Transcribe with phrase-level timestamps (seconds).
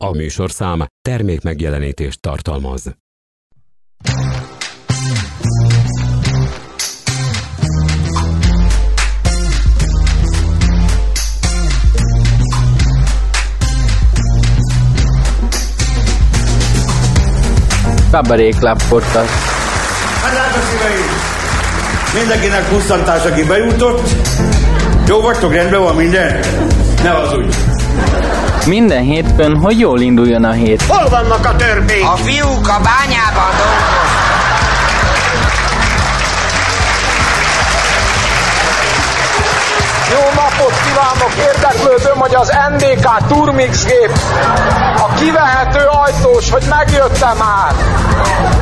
[0.00, 2.96] A műsorszám termék megjelenítést tartalmaz.
[18.10, 19.28] Kabaré Club Podcast.
[20.22, 21.36] Hát drága szíveim!
[22.18, 24.08] Mindenkinek pusztantás, aki bejutott.
[25.08, 26.40] Jó vagytok, rendben van minden?
[27.02, 27.54] Ne az úgy.
[28.68, 30.82] Minden hétfőn, hogy jól induljon a hét.
[30.82, 32.04] Hol vannak a törpék?
[32.04, 34.08] A fiúk a bányában dolgoznak.
[40.10, 41.32] Jó napot kívánok!
[41.54, 44.12] Érdeklődöm, hogy az NDK Turmix gép
[44.96, 47.72] a kivehető ajtós, hogy megjöttem már.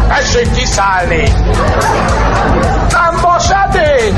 [0.09, 1.33] Tessék kiszállni!
[2.91, 4.15] Nem vas edény!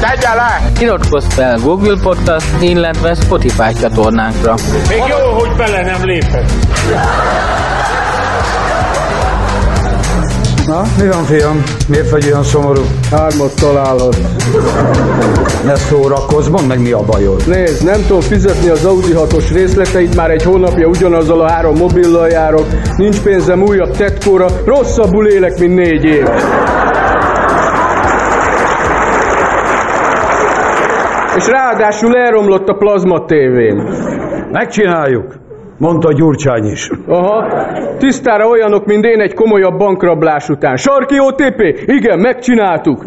[0.00, 0.70] Tegye le!
[0.80, 4.54] Iratkozz fel Google Podcast, illetve Spotify csatornánkra.
[4.88, 6.52] Még jó, hogy bele nem lépett.
[10.66, 11.62] Na, mi van fiam?
[11.88, 12.82] Miért vagy olyan szomorú?
[13.10, 14.16] Hármat találod.
[15.64, 17.42] Ne szórakozz, mondd meg mi a bajod.
[17.46, 22.28] Nézd, nem tudom fizetni az Audi 6-os részleteit, már egy hónapja ugyanazzal a három mobillal
[22.28, 26.24] járok, nincs pénzem újabb tetkóra, rosszabbul élek, mint négy év.
[31.36, 33.76] És ráadásul elromlott a plazma tévém.
[34.52, 35.34] Megcsináljuk,
[35.80, 36.90] mondta Gyurcsány is.
[37.06, 37.46] Aha,
[37.98, 40.76] tisztára olyanok, mint én egy komolyabb bankrablás után.
[40.76, 41.60] Sarki OTP?
[41.86, 43.04] Igen, megcsináltuk.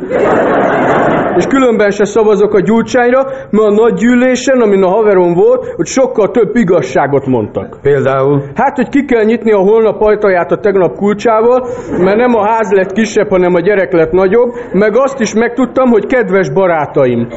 [1.35, 5.85] És különben se szavazok a gyurcsányra, mert a nagy gyűlésen, amin a haverom volt, hogy
[5.85, 7.77] sokkal több igazságot mondtak.
[7.81, 8.43] Például?
[8.55, 12.71] Hát, hogy ki kell nyitni a holnap ajtaját a tegnap kulcsával, mert nem a ház
[12.71, 17.27] lett kisebb, hanem a gyerek lett nagyobb, meg azt is megtudtam, hogy kedves barátaim.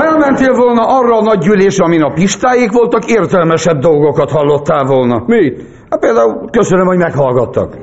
[0.00, 5.22] Elmentél volna arra a nagy gyűlésre, amin a pistáik voltak, értelmesebb dolgokat hallottál volna.
[5.26, 5.62] Mit?
[5.90, 7.74] Hát például köszönöm, hogy meghallgattak.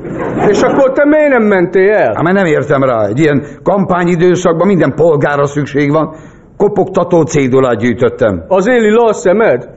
[0.47, 2.13] És akkor te miért nem mentél el?
[2.15, 6.15] Hát mert nem értem rá, egy ilyen kampányidőszakban minden polgára szükség van.
[6.57, 8.43] Kopogtató cédulát gyűjtöttem.
[8.47, 9.69] Az éli a szemed?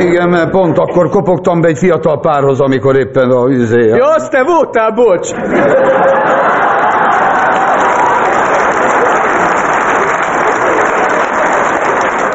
[0.00, 3.86] Igen, mert pont akkor kopogtam be egy fiatal párhoz, amikor éppen a üzé.
[3.86, 5.34] Ja, azt te voltál, bocs!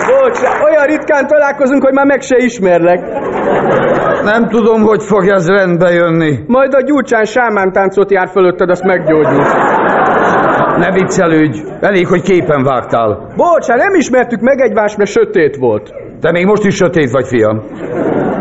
[0.08, 0.40] Bocs,
[0.84, 3.00] olyan ritkán találkozunk, hogy már meg se ismerlek.
[4.24, 6.40] Nem tudom, hogy fog ez rendbe jönni.
[6.48, 9.44] Majd a gyurcsán sámántáncot jár fölötted, azt meggyógyul.
[10.78, 13.34] Ne viccelődj, elég, hogy képen vágtál.
[13.36, 15.94] Bocs, hát nem ismertük meg egymást, mert sötét volt.
[16.22, 17.62] Te még most is sötét vagy, fiam.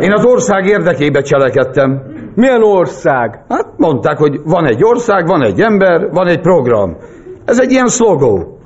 [0.00, 2.02] Én az ország érdekébe cselekedtem.
[2.34, 3.44] Milyen ország?
[3.48, 6.96] Hát mondták, hogy van egy ország, van egy ember, van egy program.
[7.44, 8.58] Ez egy ilyen szlogó.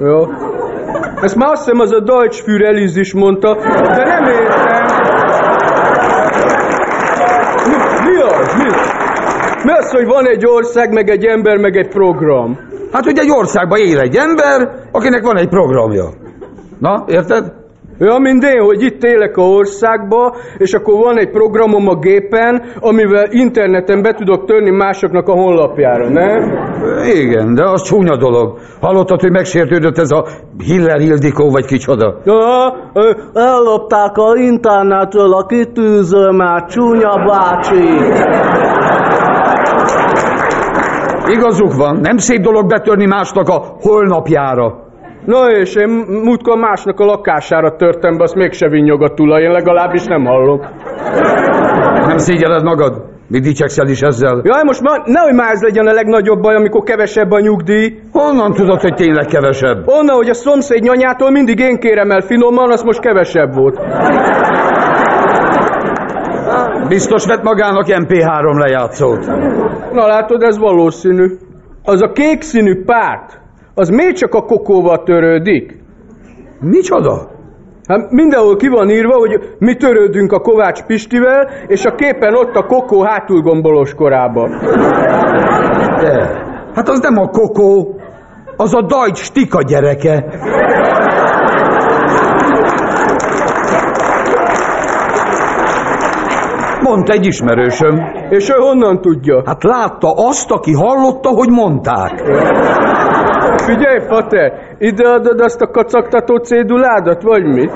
[0.00, 0.26] Jó.
[1.24, 3.54] Ezt már azt hiszem az a Deutsch für Elis is mondta,
[3.96, 4.84] de nem értem.
[7.68, 7.76] Mi,
[8.08, 8.54] mi az?
[8.56, 8.68] Mi?
[9.64, 12.58] Mi az, hogy van egy ország, meg egy ember, meg egy program?
[12.92, 16.08] Hát, hogy egy országban él egy ember, akinek van egy programja.
[16.78, 17.52] Na, érted?
[17.98, 22.62] Ja, mint én, hogy itt élek a országba, és akkor van egy programom a gépen,
[22.80, 26.36] amivel interneten be tudok törni másoknak a honlapjára, ne?
[27.12, 28.58] Igen, de az csúnya dolog.
[28.80, 30.26] Hallottad, hogy megsértődött ez a
[30.58, 32.20] Hiller Hildikó, vagy kicsoda?
[32.24, 32.74] Ja,
[33.34, 37.82] ellopták a internetről a kitűzőmet, csúnya bácsi.
[41.26, 44.83] Igazuk van, nem szép dolog betörni másnak a holnapjára.
[45.24, 45.88] Na és én
[46.24, 50.66] múltkor másnak a lakására törtem be, azt mégse vinnyog a tulaj, én legalábbis nem hallok.
[52.06, 53.12] Nem szégyeled magad?
[53.28, 54.40] Mi dicsekszel is ezzel?
[54.42, 58.00] Jaj, most már nehogy már ez legyen a legnagyobb baj, amikor kevesebb a nyugdíj.
[58.12, 59.86] Honnan tudod, hogy tényleg kevesebb?
[59.86, 63.80] Onnan, hogy a szomszéd nyanyától mindig én kérem el finoman, az most kevesebb volt.
[66.88, 69.26] Biztos vett magának MP3 lejátszót.
[69.92, 71.26] Na látod, ez valószínű.
[71.84, 73.40] Az a kék színű párt,
[73.74, 75.78] az miért csak a kokóval törődik?
[76.60, 77.32] Micsoda?
[77.86, 82.54] Hát mindenhol ki van írva, hogy mi törődünk a Kovács Pistivel, és a képen ott
[82.54, 84.48] a kokó hátulgombolós korába.
[86.00, 86.42] De,
[86.74, 88.00] hát az nem a kokó,
[88.56, 90.24] az a Deutsch Stika gyereke.
[96.82, 98.00] Mondta egy ismerősöm.
[98.28, 99.42] És ő honnan tudja?
[99.46, 102.22] Hát látta azt, aki hallotta, hogy mondták.
[103.56, 107.72] Figyelj, Fater, ide adod azt a kacagtató céduládat, vagy mit?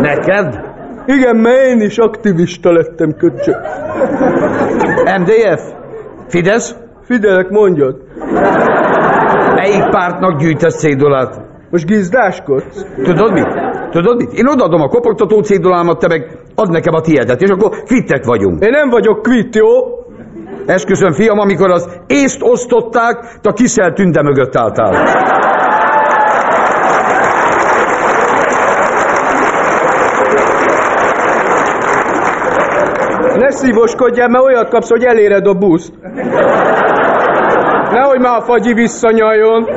[0.00, 0.60] Neked?
[1.06, 3.56] Igen, mert én is aktivista lettem, köcsög.
[5.18, 5.72] MDF?
[6.28, 6.76] Fidesz?
[7.02, 7.96] Figyelek, mondjad.
[9.54, 11.40] Melyik pártnak gyűjtesz cédulát?
[11.70, 12.86] Most gizdáskodsz?
[13.02, 13.48] Tudod mit?
[13.90, 14.32] Tudod mit?
[14.32, 18.64] Én odaadom a kopogtató cédulámat, te meg add nekem a tiédet, és akkor kvittek vagyunk.
[18.64, 19.66] Én nem vagyok kvitt, jó?
[20.68, 24.90] Esküszöm, fiam, amikor az észt osztották, te a kisel tünde mögött álltál.
[33.36, 35.92] Ne szívoskodjál, mert olyat kapsz, hogy eléred a buszt.
[37.90, 39.68] Nehogy már a fagyi visszanyaljon.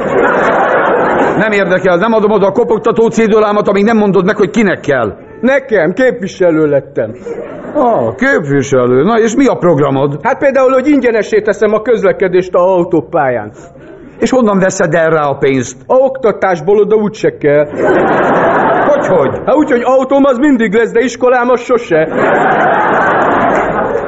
[1.37, 5.30] Nem érdekel, nem adom oda a kopogtató cédulámat, amíg nem mondod meg, hogy kinek kell.
[5.41, 7.11] Nekem, képviselő lettem.
[7.75, 9.03] Ah, képviselő.
[9.03, 10.19] Na és mi a programod?
[10.21, 13.51] Hát például, hogy ingyenesé teszem a közlekedést a autópályán.
[14.19, 15.77] És honnan veszed el rá a pénzt?
[15.87, 17.65] A oktatásból oda úgyse kell.
[18.87, 19.37] Hogy, hogy?
[19.45, 22.07] Hát úgy, hogy autóm az mindig lesz, de iskolám az sose.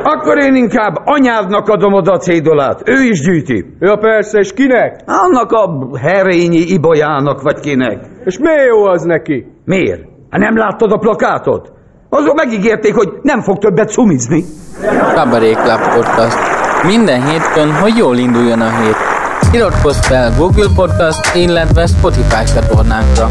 [0.03, 2.81] Akkor én inkább anyádnak adom oda a cédulát.
[2.85, 3.65] Ő is gyűjti.
[3.80, 5.01] Ja persze, és kinek?
[5.06, 8.06] Annak a herényi ibolyának, vagy kinek.
[8.25, 9.45] És miért jó az neki?
[9.65, 10.12] Miért?
[10.33, 11.71] Hát nem láttad a plakátot?
[12.09, 14.45] Azon megígérték, hogy nem fog többet cumizni.
[15.15, 16.38] Kabaré Club Podcast.
[16.85, 18.95] Minden hétfőn, hogy jól induljon a hét.
[19.51, 23.27] Iratkozz fel Google Podcast, illetve Spotify csatornánkra.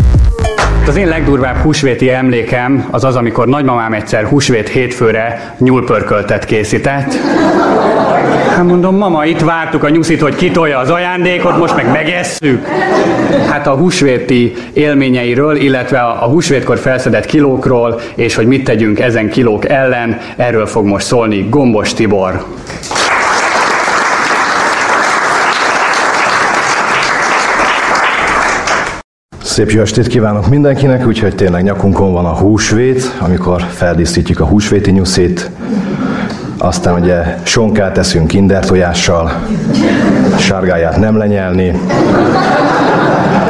[0.86, 7.14] Az én legdurvább húsvéti emlékem az az, amikor nagymamám egyszer húsvét hétfőre nyúlpörköltet készített.
[8.56, 12.66] Hát mondom, mama, itt vártuk a nyuszit, hogy kitolja az ajándékot, most meg megesszük.
[13.50, 19.68] Hát a húsvéti élményeiről, illetve a húsvétkor felszedett kilókról, és hogy mit tegyünk ezen kilók
[19.68, 22.44] ellen, erről fog most szólni Gombos Tibor.
[29.52, 34.90] Szép jó estét kívánok mindenkinek, úgyhogy tényleg nyakunkon van a húsvét, amikor feldíszítjük a húsvéti
[34.90, 35.50] nyuszit,
[36.58, 39.32] aztán ugye sonkát teszünk kinder tojással,
[40.38, 41.80] sárgáját nem lenyelni,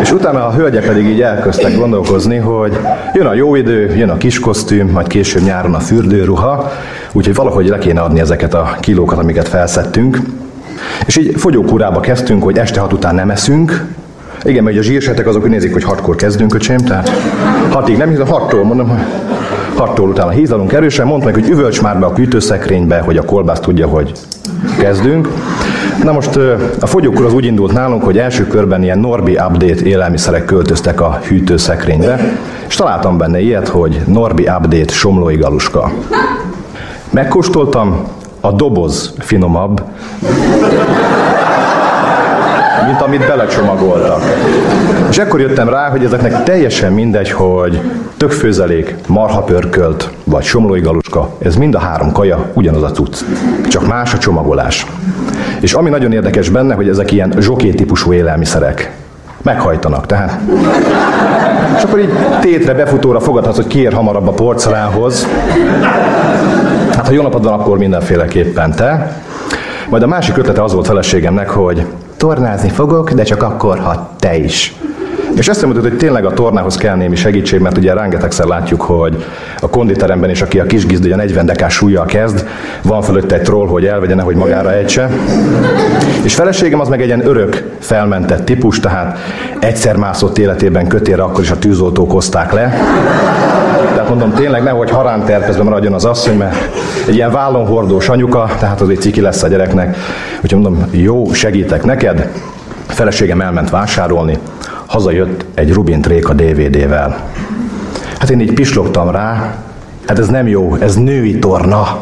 [0.00, 2.78] és utána a hölgyek pedig így elkezdtek gondolkozni, hogy
[3.14, 6.72] jön a jó idő, jön a kis kosztüm, majd később nyáron a fürdőruha,
[7.12, 10.18] úgyhogy valahogy le kéne adni ezeket a kilókat, amiket felszettünk.
[11.06, 13.84] És így fogyókúrába kezdtünk, hogy este hat után nem eszünk,
[14.44, 17.10] igen, mert a zsírsetek azok nézik, hogy hatkor kezdünk, öcsém, tehát
[17.70, 18.98] hatig nem hiszem, hattól mondom, hogy
[19.76, 23.60] hattól utána hízlalunk erősen, mondta meg, hogy üvölts már be a hűtőszekrénybe, hogy a kolbász
[23.60, 24.12] tudja, hogy
[24.78, 25.28] kezdünk.
[26.04, 26.36] Na most
[26.80, 31.20] a fogyókúr az úgy indult nálunk, hogy első körben ilyen Norbi Update élelmiszerek költöztek a
[31.28, 32.38] hűtőszekrénybe,
[32.68, 35.92] és találtam benne ilyet, hogy Norbi Update somlói galuska.
[37.10, 38.04] Megkóstoltam,
[38.40, 39.82] a doboz finomabb,
[42.86, 44.22] mint amit belecsomagoltak.
[45.10, 47.80] És ekkor jöttem rá, hogy ezeknek teljesen mindegy, hogy
[48.16, 53.20] tökfőzelék, marhapörkölt vagy somlói galuska, ez mind a három kaja ugyanaz a cucc,
[53.68, 54.86] csak más a csomagolás.
[55.60, 58.92] És ami nagyon érdekes benne, hogy ezek ilyen zsoké típusú élelmiszerek.
[59.42, 60.38] Meghajtanak, tehát.
[61.76, 65.26] És akkor így tétre, befutóra fogadhatsz, hogy kiér hamarabb a porcelánhoz.
[66.96, 69.16] Hát ha jó napod van, akkor mindenféleképpen te.
[69.88, 71.86] Majd a másik ötlete az volt feleségemnek, hogy
[72.22, 74.74] tornázni fogok, de csak akkor, ha te is.
[75.36, 79.24] És ezt mondod, hogy tényleg a tornához kell némi segítség, mert ugye rengetegszer látjuk, hogy
[79.60, 82.46] a konditeremben is, aki a kis gizd, ugye 40 dekás súlyjal kezd,
[82.82, 85.10] van fölött egy troll, hogy elvegye, hogy magára ejtse.
[86.22, 89.18] És feleségem az meg egy ilyen örök felmentett típus, tehát
[89.58, 92.74] egyszer mászott életében kötére, akkor is a tűzoltók hozták le.
[93.94, 96.56] Tehát mondom, tényleg nehogy harán terpezben maradjon az asszony, mert
[97.08, 99.96] egy ilyen vállon hordós anyuka, tehát azért ciki lesz a gyereknek.
[100.42, 102.28] Úgyhogy mondom, jó, segítek neked.
[102.88, 104.38] A feleségem elment vásárolni,
[104.92, 107.16] hazajött egy Rubin Tréka DVD-vel.
[108.18, 109.54] Hát én így pislogtam rá,
[110.06, 111.98] hát ez nem jó, ez női torna.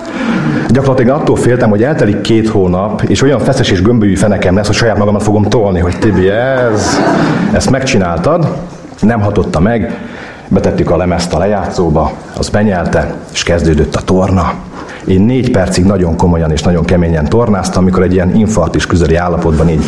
[0.69, 4.77] Gyakorlatilag attól féltem, hogy eltelik két hónap, és olyan feszes és gömbölyű fenekem lesz, hogy
[4.77, 7.01] saját magamat fogom tolni, hogy Tibi, ez,
[7.53, 8.57] ezt megcsináltad,
[9.01, 9.99] nem hatotta meg,
[10.49, 14.53] betettük a lemezt a lejátszóba, az benyelte, és kezdődött a torna.
[15.07, 19.69] Én négy percig nagyon komolyan és nagyon keményen tornáztam, amikor egy ilyen infarktus közeli állapotban
[19.69, 19.85] így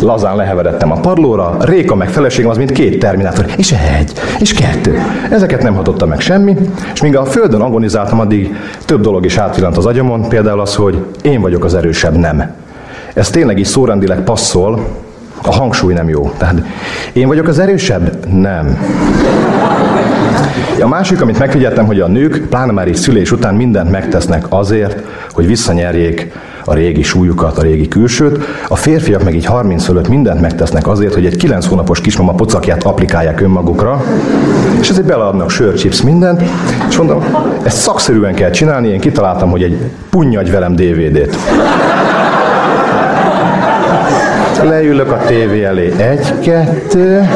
[0.00, 4.98] lazán leheveredtem a padlóra, Réka meg feleségem az, mint két terminátor, és egy, és kettő.
[5.30, 6.56] Ezeket nem hatotta meg semmi,
[6.92, 8.54] és míg a földön agonizáltam, addig
[8.84, 12.50] több dolog is átvillant az agyamon, például az, hogy én vagyok az erősebb nem.
[13.14, 14.86] Ez tényleg is szórendileg passzol,
[15.42, 16.32] a hangsúly nem jó.
[16.36, 16.62] Tehát
[17.12, 18.26] én vagyok az erősebb?
[18.32, 18.78] Nem.
[20.82, 25.02] A másik, amit megfigyeltem, hogy a nők, pláne már is szülés után mindent megtesznek azért,
[25.32, 26.32] hogy visszanyerjék
[26.64, 28.44] a régi súlyukat, a régi külsőt.
[28.68, 32.82] A férfiak meg így 30 fölött mindent megtesznek azért, hogy egy 9 hónapos kismama pocakját
[32.82, 34.04] applikálják önmagukra,
[34.80, 36.42] és ezért beleadnak sör, chips, mindent,
[36.88, 37.24] és mondom,
[37.62, 39.78] ezt szakszerűen kell csinálni, én kitaláltam, hogy egy
[40.10, 41.36] punnyagy velem DVD-t.
[44.62, 47.28] Leülök a tévé elé, egy, kettő,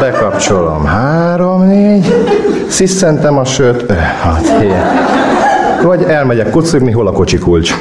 [0.00, 0.84] Bekapcsolom.
[0.84, 2.14] Három, négy.
[2.68, 3.90] Sziszentem a sört.
[3.90, 4.72] Öh, hat, hét.
[5.82, 7.74] Vagy elmegyek kocogni, hol a kocsi kulcs.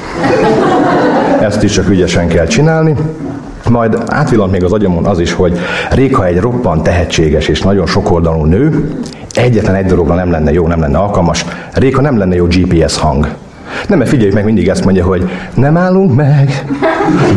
[1.42, 2.96] Ezt is csak ügyesen kell csinálni.
[3.70, 5.60] Majd átvillant még az agyamon az is, hogy
[5.92, 8.92] Réka egy roppant tehetséges és nagyon sokoldalú nő,
[9.34, 13.28] egyetlen egy dologra nem lenne jó, nem lenne alkalmas, Réka nem lenne jó GPS hang.
[13.88, 16.64] Nem, mert figyeljük meg, mindig ezt mondja, hogy nem állunk meg,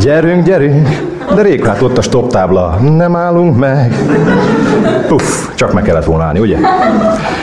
[0.00, 0.88] gyerünk, gyerünk,
[1.34, 3.94] de Réka hát ott a stop tábla, nem állunk meg.
[5.08, 6.56] Puff, csak meg kellett volna állni, ugye?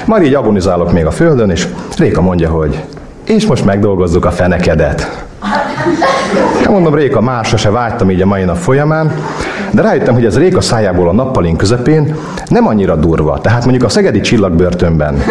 [0.05, 1.67] Már így agonizálok még a földön, és
[1.97, 2.83] Réka mondja, hogy
[3.23, 5.25] és most megdolgozzuk a fenekedet.
[6.59, 9.11] Hát mondom, Réka, másra se vágytam így a mai nap folyamán,
[9.71, 12.15] de rájöttem, hogy ez Réka szájából a nappalin közepén
[12.47, 13.39] nem annyira durva.
[13.41, 15.23] Tehát mondjuk a szegedi csillagbörtönben.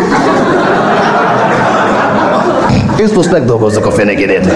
[2.96, 4.52] És most megdolgozzuk a fenekedet.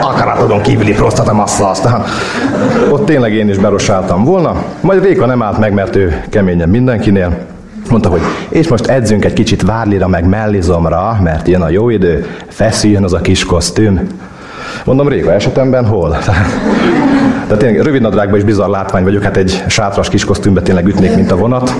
[0.00, 2.04] Akaratodon kívüli prostatamassa, aztán
[2.90, 7.38] ott tényleg én is berosáltam volna, majd Réka nem állt meg, mert ő keményen mindenkinél.
[7.90, 12.26] Mondta, hogy és most edzünk egy kicsit várlira, meg mellizomra, mert jön a jó idő,
[12.48, 14.00] feszüljön az a kis kosztüm.
[14.84, 16.16] Mondom, Réka esetemben hol?
[17.48, 21.14] De tényleg rövid nadrágban is bizarr látvány vagyok, hát egy sátras kis kosztümbe tényleg ütnék,
[21.14, 21.74] mint a vonat.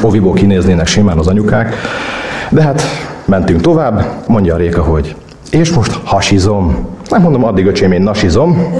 [0.00, 1.74] Oviból kinéznének simán az anyukák.
[2.48, 2.82] De hát
[3.24, 5.16] mentünk tovább, mondja a Réka, hogy
[5.52, 6.86] és most hasizom.
[7.08, 8.74] Nem mondom, addig öcsém, én nasizom.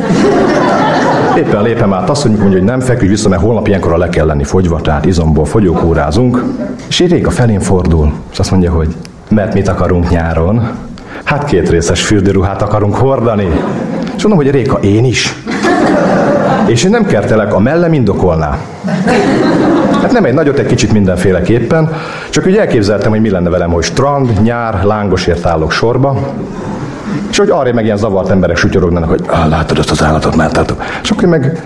[1.39, 4.27] Éppen lépem át azt, hogy mondja, hogy nem feküdj vissza, mert holnap ilyenkor le kell
[4.27, 6.45] lenni fogyva, tehát izomból fogyókórázunk.
[6.89, 8.95] És így Réka felén fordul, és azt mondja, hogy
[9.29, 10.69] mert mit akarunk nyáron?
[11.25, 13.49] Hát két részes fürdőruhát akarunk hordani.
[14.17, 15.35] És mondom, hogy Réka, én is.
[16.67, 18.59] És én nem kertelek, a mellem indokolná.
[20.03, 21.93] Hát nem egy nagyot, egy kicsit mindenféleképpen,
[22.31, 26.19] csak úgy elképzeltem, hogy mi lenne velem, hogy strand, nyár, lángosért állok sorba,
[27.31, 30.51] és hogy arra meg ilyen zavart emberek sutyorognának, hogy ah, látod azt az állatot, már
[30.55, 30.83] látok.
[31.03, 31.63] És akkor meg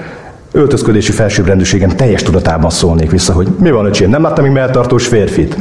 [0.53, 5.57] öltözködési felsőbbrendűségem teljes tudatában szólnék vissza, hogy mi van, öcsém, nem láttam még melltartós férfit.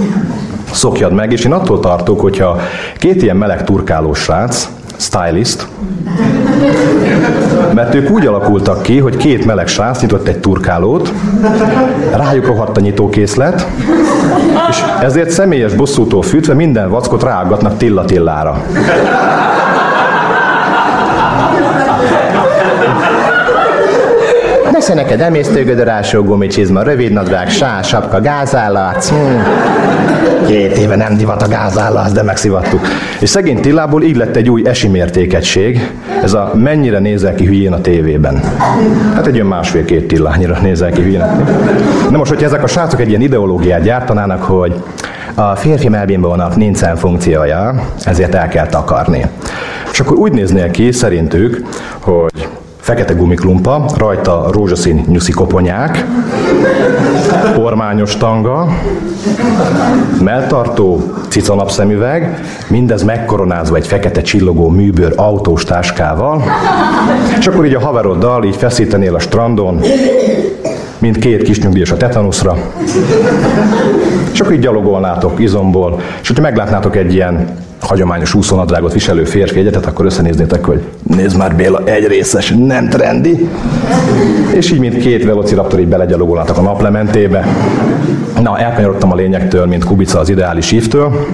[0.71, 2.59] Szokjad meg, és én attól tartok, hogyha
[2.97, 5.67] két ilyen meleg turkálós srác, stylist,
[7.73, 11.13] mert ők úgy alakultak ki, hogy két meleg srác nyitott egy turkálót,
[12.15, 13.67] rájuk rohadt a nyitókészlet,
[14.69, 18.63] és ezért személyes bosszútól fűtve minden vackot ráaggatnak Tilla Tillára.
[24.93, 29.05] Neked emésztőgödör, ásó gumicsizma, rövid nadrág, sás, sapka, gázállat.
[29.05, 29.43] Hmm.
[30.47, 32.87] Két éve nem divat a gázállat, de megszivattuk.
[33.19, 35.91] És szegény Tillából így lett egy új esimértékegység.
[36.23, 38.41] Ez a mennyire nézel ki hülyén a tévében.
[39.13, 41.25] Hát egy olyan másfél-két Tillányira nézel ki hülyén.
[42.09, 44.73] Na most, hogyha ezek a srácok egy ilyen ideológiát gyártanának, hogy
[45.35, 49.25] a férfi melbimbónak nincsen funkciója, ezért el kell takarni.
[49.91, 51.65] És akkor úgy néznél ki szerintük,
[51.99, 52.47] hogy
[52.85, 56.05] fekete gumiklumpa, rajta rózsaszín nyuszi koponyák,
[57.57, 58.67] ormányos tanga,
[60.23, 66.43] melltartó, cicanapszemüveg, mindez megkoronázva egy fekete csillogó műbőr autós táskával,
[67.39, 69.81] és akkor így a haveroddal így feszítenél a strandon,
[70.97, 72.57] mint két kis nyugdíjas a tetanuszra,
[74.31, 79.85] és akkor így gyalogolnátok izomból, és hogyha meglátnátok egy ilyen hagyományos úszónadrágot viselő férfi egyetet,
[79.85, 83.49] akkor összenéznétek, hogy nézd már Béla, egy részes, nem trendi.
[84.53, 87.47] És így, mint két velociraptor, így belegyalogolnátok a naplementébe.
[88.41, 91.27] Na, elkanyarodtam a lényektől, mint Kubica az ideális hívtől.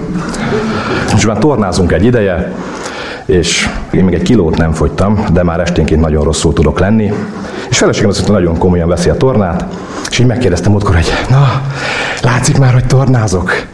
[1.16, 2.52] És már tornázunk egy ideje,
[3.26, 7.14] és én még egy kilót nem fogytam, de már esténként nagyon rosszul tudok lenni.
[7.70, 9.66] És feleségem azt mondta, nagyon komolyan veszi a tornát,
[10.10, 11.62] és így megkérdeztem múltkor, hogy na,
[12.22, 13.71] látszik már, hogy tornázok.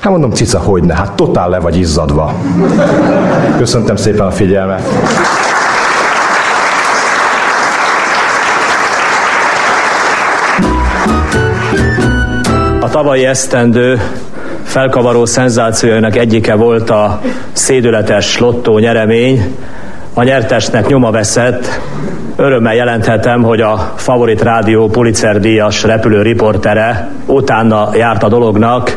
[0.00, 2.34] Hát mondom, cica, hogy ne, hát totál le vagy izzadva.
[3.56, 4.82] Köszöntem szépen a figyelmet.
[12.80, 14.00] A tavalyi esztendő
[14.62, 17.20] felkavaró szenzációjának egyike volt a
[17.52, 19.56] szédületes lottó nyeremény.
[20.14, 21.80] A nyertesnek nyoma veszett.
[22.36, 28.96] Örömmel jelenthetem, hogy a Favorit Rádió Pulitzer díjas repülő riportere utána járt a dolognak,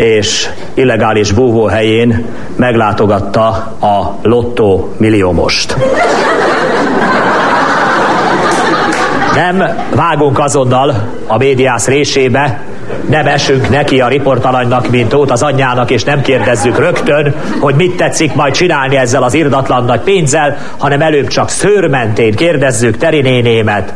[0.00, 2.26] és illegális búvóhelyén
[2.56, 3.46] meglátogatta
[3.80, 5.76] a lottó milliómost.
[9.34, 9.64] Nem
[9.94, 12.60] vágunk azonnal a médiász résébe,
[13.08, 17.96] nem esünk neki a riportalanynak, mint ót az anyjának, és nem kérdezzük rögtön, hogy mit
[17.96, 23.92] tetszik majd csinálni ezzel az irdatlan nagy pénzzel, hanem előbb csak szőrmentén kérdezzük Teri nénémet,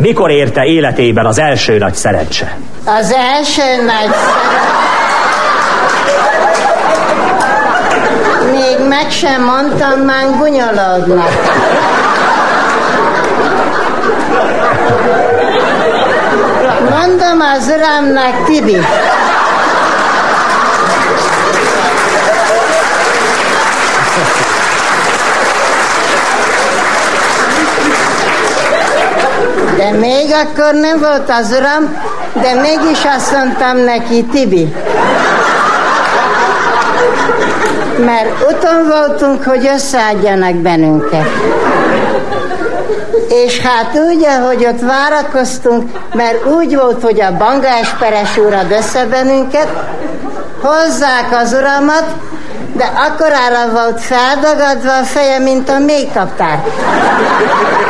[0.00, 2.56] mikor érte életében az első nagy szerencse?
[2.84, 4.55] Az első nagy Még
[9.02, 11.30] meg sem mondtam, már gunyolodnak.
[16.90, 18.80] Mondom az uramnak, Tibi.
[29.76, 31.96] De még akkor nem volt az uram,
[32.32, 34.74] de mégis azt mondtam neki, Tibi.
[38.04, 41.26] Mert uton voltunk, hogy összeadjanak bennünket.
[43.28, 48.70] És hát úgy, ahogy ott várakoztunk, mert úgy volt, hogy a Banga Esperes úr ad
[48.70, 49.68] össze bennünket,
[50.60, 52.04] hozzák az uramat,
[52.72, 56.64] de akkorára volt feldagadva a feje, mint a mélytaptár.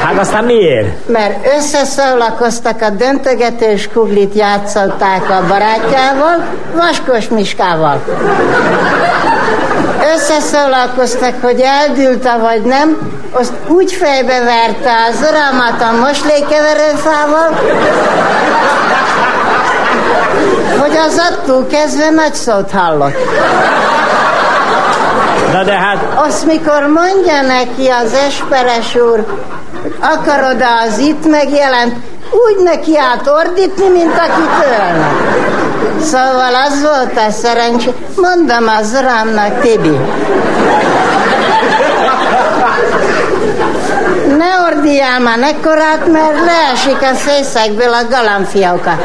[0.04, 1.08] Hát aztán miért?
[1.08, 8.02] Mert összeszólakoztak a döntögetős kuglit játszották a barátjával, Vaskos Miskával.
[10.14, 17.58] Összeszólalkoztak, hogy eldült vagy nem, azt úgy fejbe verte az uramat a moslékeverőfával,
[20.78, 23.16] hogy az attól kezdve nagy szót hallott.
[25.52, 25.98] Na de hát...
[26.14, 29.24] Azt mikor mondja neki az Esperes úr,
[29.82, 31.94] hogy akarod az itt megjelent,
[32.30, 35.08] úgy neki át ordítni, mint aki tőlne.
[36.02, 37.94] Szóval az volt a szerencsé.
[38.16, 39.98] Mondom az uramnak, Tibi.
[44.36, 48.98] Ne ordiál már nekkorát, mert leesik a fészekből a galambfióka.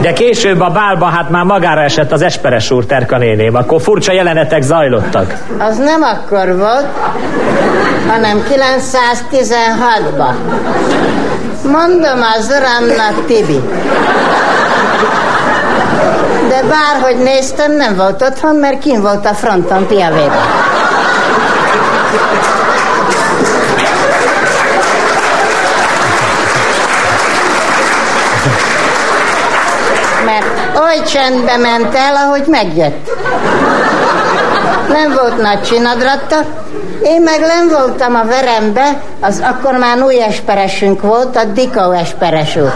[0.00, 4.12] De később a bálba hát már magára esett az Esperes úr Terka néném, akkor furcsa
[4.12, 5.34] jelenetek zajlottak.
[5.58, 6.86] Az nem akkor volt,
[8.08, 10.34] hanem 916-ban.
[11.72, 13.60] Mondom az uramnak, Tibi.
[16.48, 20.40] De bárhogy néztem, nem volt otthon, mert kim volt a fronton piavébe.
[30.94, 33.10] Oly csendbe ment el, ahogy megjött.
[34.88, 36.36] Nem volt nagy csinadratta,
[37.02, 42.56] én meg nem voltam a verembe, az akkor már új esperesünk volt, a Dikó esperes
[42.56, 42.72] úr.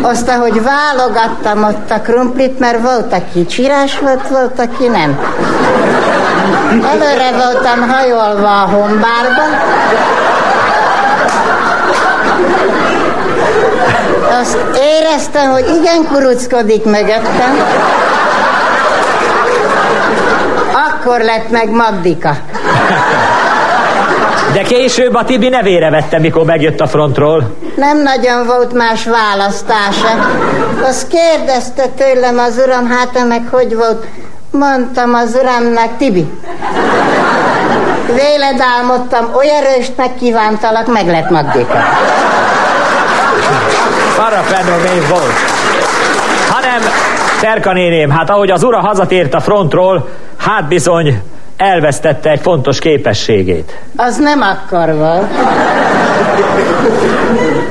[0.00, 5.18] Azt, ahogy válogattam ott a krumplit, mert volt, aki csirás volt, volt, aki nem.
[6.92, 9.42] Előre voltam hajolva a hombárba,
[14.40, 14.58] azt
[14.98, 17.58] éreztem, hogy igen kuruckodik mögöttem.
[20.88, 22.36] Akkor lett meg Magdika.
[24.52, 27.56] De később a Tibi nevére vette, mikor megjött a frontról.
[27.76, 30.28] Nem nagyon volt más választása.
[30.82, 34.06] Azt kérdezte tőlem az uram, hát meg hogy volt?
[34.50, 36.30] Mondtam az uramnak, Tibi.
[38.06, 41.78] Véled álmodtam, olyan erőst megkívántalak, meg lett Magdika.
[44.16, 45.32] Parafenomény volt.
[46.48, 46.80] Hanem,
[47.40, 51.22] Terka néném, hát ahogy az ura hazatért a frontról, hát bizony
[51.56, 53.78] elvesztette egy fontos képességét.
[53.96, 54.44] Az nem
[54.96, 55.30] volt.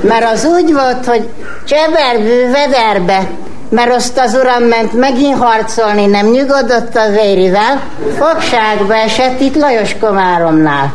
[0.01, 1.27] Mert az úgy volt, hogy
[1.65, 3.27] cseberbű vederbe,
[3.69, 7.81] mert azt az uram ment megint harcolni, nem nyugodott a vérivel,
[8.17, 10.93] fogságba esett itt Lajos Komáromnál.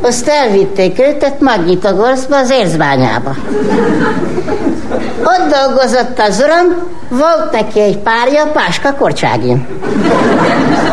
[0.00, 3.34] Azt elvitték őt Magnyitogorszba, az érzbányába.
[5.22, 6.76] Ott dolgozott az uram,
[7.08, 9.66] volt neki egy párja, Páska Korcságin.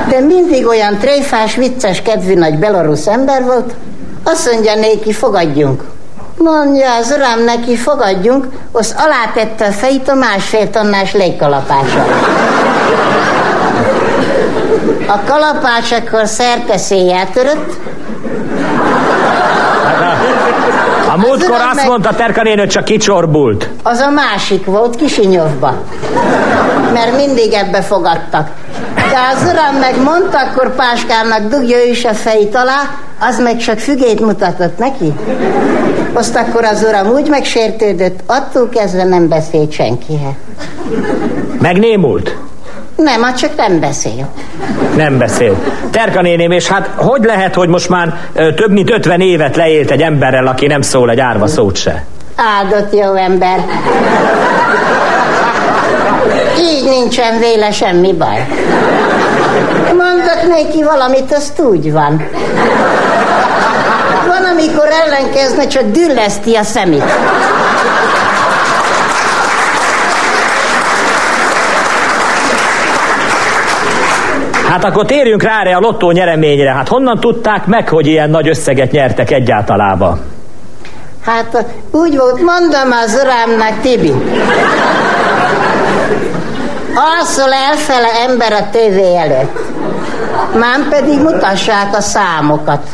[0.10, 3.74] De mindig olyan tréfás, vicces, kedvű nagy belorusz ember volt,
[4.24, 5.84] azt mondja néki, fogadjunk.
[6.38, 12.06] Mondja az uram neki, fogadjunk, az alátette a fejét a másfél tonnás légkalapásra.
[15.08, 16.28] A kalapács akkor
[16.76, 17.74] széjjel törött.
[21.14, 21.88] A múltkor azt meg...
[21.88, 23.70] mondta Terka nénő, csak kicsorbult.
[23.84, 25.74] Az a másik volt Kisinyovba.
[26.94, 28.50] Mert mindig ebbe fogadtak.
[28.96, 32.82] De az uram meg mondta, akkor Páskának dugja is a fejét alá,
[33.20, 35.14] az meg csak fügét mutatott neki.
[36.14, 40.34] Azt akkor az uram úgy megsértődött, attól kezdve nem beszélt senkihez.
[41.60, 42.36] Megnémult?
[42.96, 44.28] Nem, hát csak nem beszél.
[44.96, 45.56] Nem beszél.
[45.92, 49.92] Terka néném, és hát hogy lehet, hogy most már ö, több mint 50 évet leélt
[49.92, 52.04] egy emberrel, aki nem szól egy árva szót se?
[52.36, 53.66] Áldott jó ember.
[56.60, 58.48] Így nincsen véle semmi baj.
[59.88, 62.28] Mondok neki valamit, azt úgy van.
[64.28, 67.04] Van, amikor ellenkezne, csak dülleszti a szemét.
[74.70, 76.72] Hát akkor térjünk rá erre a lottó nyereményre.
[76.72, 80.20] Hát honnan tudták meg, hogy ilyen nagy összeget nyertek egyáltalában?
[81.26, 84.14] Hát úgy volt, mondom az urámnak, Tibi.
[86.96, 89.60] Alszol elfele ember a tévé előtt.
[90.60, 92.88] Mám pedig mutassák a számokat.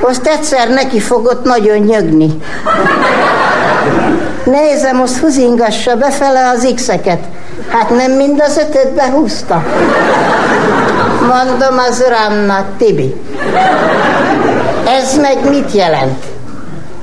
[0.00, 2.30] Most egyszer neki fogott nagyon nyögni.
[4.44, 7.18] Nézem, most húzingassa befele az X-eket.
[7.68, 9.62] Hát nem mind az ötöt behúzta.
[11.20, 13.14] Mondom az uramnak, Tibi.
[14.86, 16.24] Ez meg mit jelent?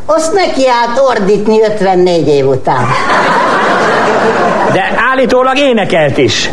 [0.05, 2.87] Azt neki állt ordítni 54 év után.
[4.71, 6.49] De állítólag énekelt is.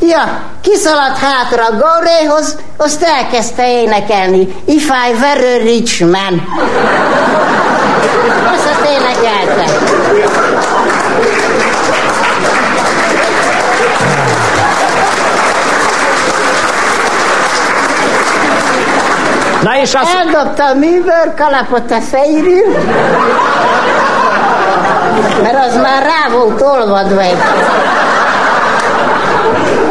[0.00, 4.54] Ja, kiszaladt hátra a Gauréhoz, azt elkezdte énekelni.
[4.64, 6.48] If I were a rich man.
[8.52, 9.64] Azt azt énekelte.
[19.62, 20.08] Na és az...
[20.18, 22.78] Eldobta a műbőr kalapot a fejről,
[25.42, 27.36] mert az már rá volt olvadva egy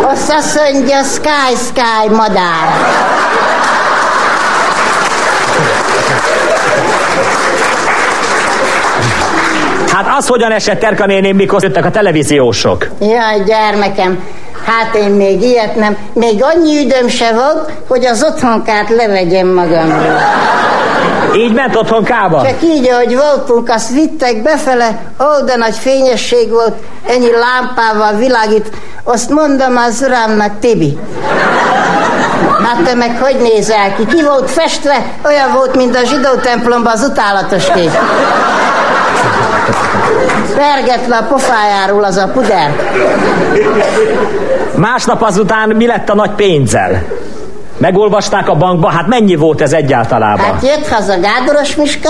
[0.01, 2.67] Azt azt mondja, sky, sky, madár.
[9.91, 12.87] Hát az hogyan esett Terka néném, mikor jöttek a televíziósok?
[12.99, 14.23] Jaj, gyermekem,
[14.69, 15.97] hát én még ilyet nem.
[16.13, 20.21] Még annyi időm se volt, hogy az otthonkát levegyem magamról.
[21.35, 22.41] Így ment otthonkába?
[22.43, 26.73] Csak így, ahogy voltunk, azt vittek befele, ó, de nagy fényesség volt,
[27.07, 28.69] ennyi lámpával világít.
[29.03, 30.97] Azt mondom az urámnak, Tibi.
[32.63, 34.05] Hát te meg hogy nézel ki?
[34.05, 35.05] Ki volt festve?
[35.25, 37.91] Olyan volt, mint a zsidó templomban az utálatos kép.
[40.59, 42.69] Pergett le a pofájáról az a puder.
[44.75, 47.03] Másnap azután mi lett a nagy pénzzel?
[47.79, 50.45] Megolvasták a bankba, hát mennyi volt ez egyáltalában?
[50.45, 52.09] Hát jött haza Gádoros Miska,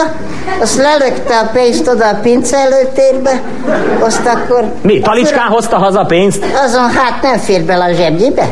[0.61, 3.41] azt lelökte a pénzt oda a pince előtérbe,
[3.99, 4.63] azt akkor...
[4.81, 6.45] Mi, talicskán hozta haza pénzt?
[6.63, 8.47] Azon hát nem fér bele a zsebjébe.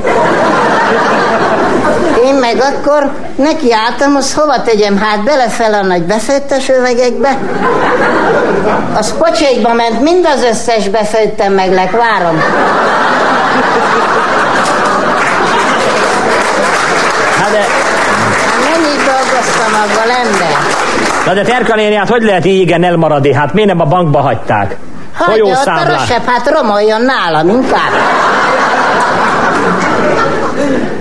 [2.26, 7.38] Én meg akkor neki álltam, azt hova tegyem, hát belefele a nagy befőttes övegekbe.
[8.94, 12.42] Az pocsékba ment, mind az összes befőttem meg, várom.
[17.40, 17.58] Hát de...
[17.58, 20.58] Hát mennyit dolgoztam abban ember?
[21.26, 23.34] Na de Terka néni, hát hogy lehet így igen elmaradni?
[23.34, 24.76] Hát miért nem a bankba hagyták?
[25.14, 27.92] Hagyja ott a rosebb, hát romoljon nálam inkább.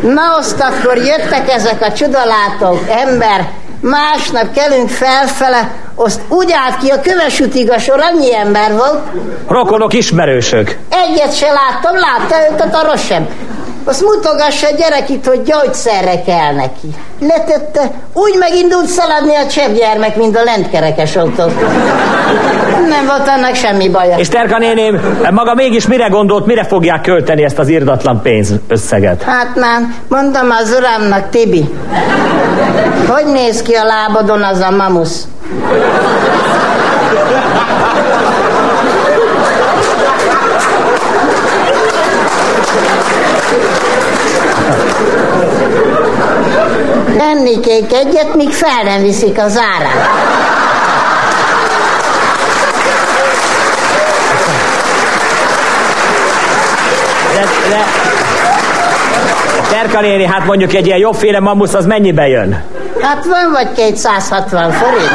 [0.03, 3.49] Na azt akkor jöttek ezek a csodalátók, ember,
[3.81, 9.01] másnap kelünk felfele, azt úgy állt ki a kövesütig a sor, annyi ember volt.
[9.49, 10.77] Rokonok, ismerősök.
[10.89, 13.29] Egyet se láttam, látta őt a rosszabb.
[13.89, 16.89] Azt mutogassa a gyerek itt, hogy gyógyszerre kell neki.
[17.21, 21.45] Letette, úgy megindult szaladni a cseppgyermek, mint a lentkerekes autó.
[22.89, 24.17] Nem volt annak semmi baja.
[24.17, 29.23] És Terka néném, maga mégis mire gondolt, mire fogják költeni ezt az irdatlan pénzösszeget?
[29.23, 31.69] Hát már mondom az urámnak, Tibi,
[33.09, 35.27] hogy néz ki a lábadon az a mamusz?
[47.19, 50.09] Ennikék egyet, míg fel nem viszik az árát.
[57.35, 57.85] De, de...
[59.71, 62.63] Terka néni, hát mondjuk egy ilyen jobbféle mamusz, az mennyibe jön?
[63.01, 65.11] Hát van vagy 260 forint.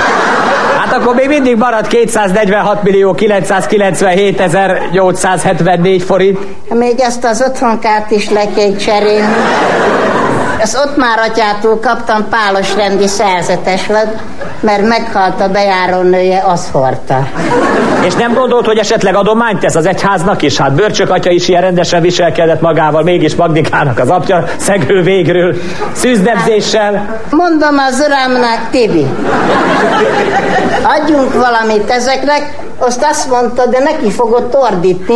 [0.77, 6.39] Hát akkor még mindig marad 246 millió 997 ezer 874 forint.
[6.69, 9.35] Még ezt az otthonkát is le kell cserélni.
[10.61, 13.87] Ezt ott már atyától kaptam pálos rendi szerzetes
[14.59, 17.27] mert meghalt a bejárónője, az hordta.
[18.05, 20.57] És nem gondolt, hogy esetleg adományt tesz az egyháznak is?
[20.57, 25.55] Hát Börcsök atya is ilyen rendesen viselkedett magával, mégis Magdikának az apja szegő végről,
[25.93, 27.19] szűzdebzéssel.
[27.29, 29.05] Mondom az urámnak, Tibi,
[30.83, 35.15] adjunk valamit ezeknek, azt azt mondta, de neki fogott ordítni.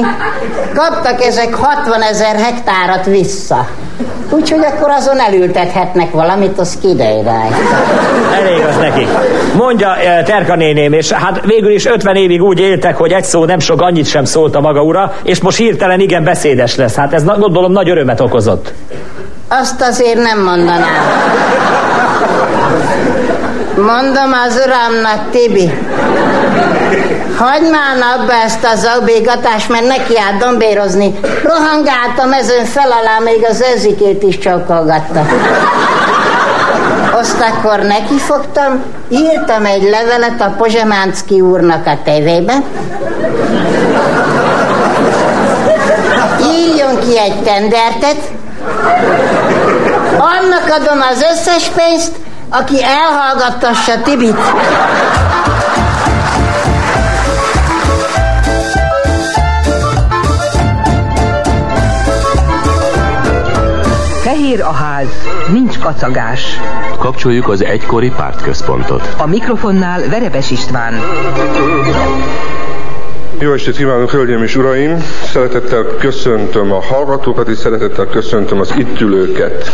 [0.74, 3.68] Kaptak ezek 60 ezer hektárat vissza.
[4.36, 7.30] Úgyhogy akkor azon elültethetnek valamit, az kiderül.
[8.34, 9.08] Elég az neki.
[9.58, 13.46] Mondja eh, Terka néném, és hát végül is 50 évig úgy éltek, hogy egy szó
[13.46, 16.96] nem sok annyit sem szólt a maga ura, és most hirtelen igen beszédes lesz.
[16.96, 18.74] Hát ez gondolom nagy örömet okozott.
[19.48, 20.94] Azt azért nem mondanám.
[23.76, 25.72] Mondom az uramnak, Tibi,
[27.38, 31.20] hagyd már abba ezt az obégatást, mert neki állt dombérozni.
[31.44, 35.26] Rohangáltam ezen fel alá, még az ezikét is csókolgatta.
[37.12, 42.64] Azt akkor nekifogtam, írtam egy levelet a Pozsemánszki úrnak a tévében.
[46.42, 48.18] Írjon ki egy tendertet,
[50.18, 52.12] annak adom az összes pénzt,
[52.50, 54.40] aki elhallgattassa Tibit.
[64.36, 66.60] Fehér a ház, nincs kacagás.
[67.00, 69.16] Kapcsoljuk az egykori pártközpontot.
[69.18, 70.94] A mikrofonnál Verebes István.
[73.40, 75.04] Jó estét kívánok, hölgyeim és uraim!
[75.24, 79.70] Szeretettel köszöntöm a hallgatókat, és szeretettel köszöntöm az itt ülőket.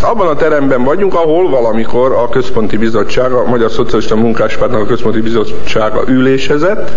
[0.00, 5.20] Abban a teremben vagyunk, ahol valamikor a Központi Bizottság, a Magyar Szocialista Munkáspártnak a Központi
[5.20, 6.90] Bizottsága ülésezett,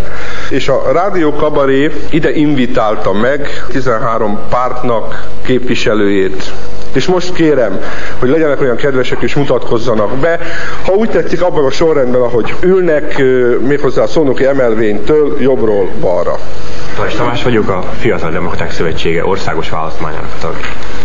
[0.49, 6.51] és a Rádió Kabaré ide invitálta meg 13 pártnak képviselőjét,
[6.93, 7.79] és most kérem,
[8.19, 10.39] hogy legyenek olyan kedvesek és mutatkozzanak be.
[10.85, 13.17] Ha úgy tetszik, abban a sorrendben, ahogy ülnek,
[13.67, 16.35] méghozzá a szónoki emelvénytől jobbról balra.
[16.95, 20.55] Tajs Tamás vagyok, a Fiatal Demokraták Szövetsége országos választmányának tag.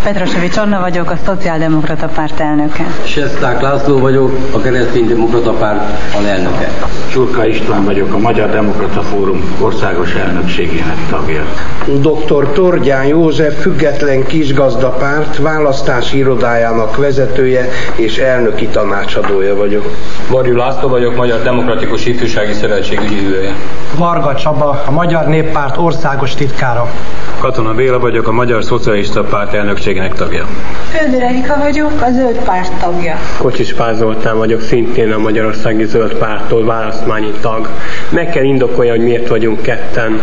[0.06, 2.84] Petrosevics Anna vagyok, a Szociáldemokrata Párt elnöke.
[3.04, 6.70] Sesták László vagyok, a Kereszténydemokrata Párt alelnöke.
[7.10, 11.44] Csurka István vagyok, a Magyar Demokrata Fórum országos elnökségének tagja.
[11.86, 12.52] Dr.
[12.52, 19.90] Tordján József, független kisgazdapárt választási irodájának vezetője és elnöki tanácsadója vagyok.
[20.30, 23.54] Varjú László vagyok, Magyar Demokratikus Ifjúsági Szövetség ügyvívője.
[23.98, 26.90] Varga Csaba, a Magyar Néppárt országos titkára.
[27.38, 29.54] Katona Béla vagyok, a Magyar Szocialista Párt
[29.96, 30.46] elnökségének tagja.
[30.90, 33.16] Földi Erika vagyok, a Zöld Párt tagja.
[33.38, 37.68] Kocsis Pál Zoltán vagyok, szintén a Magyarországi Zöld Pártól választmányi tag.
[38.08, 40.20] Meg kell indokolja, hogy miért vagyunk ketten.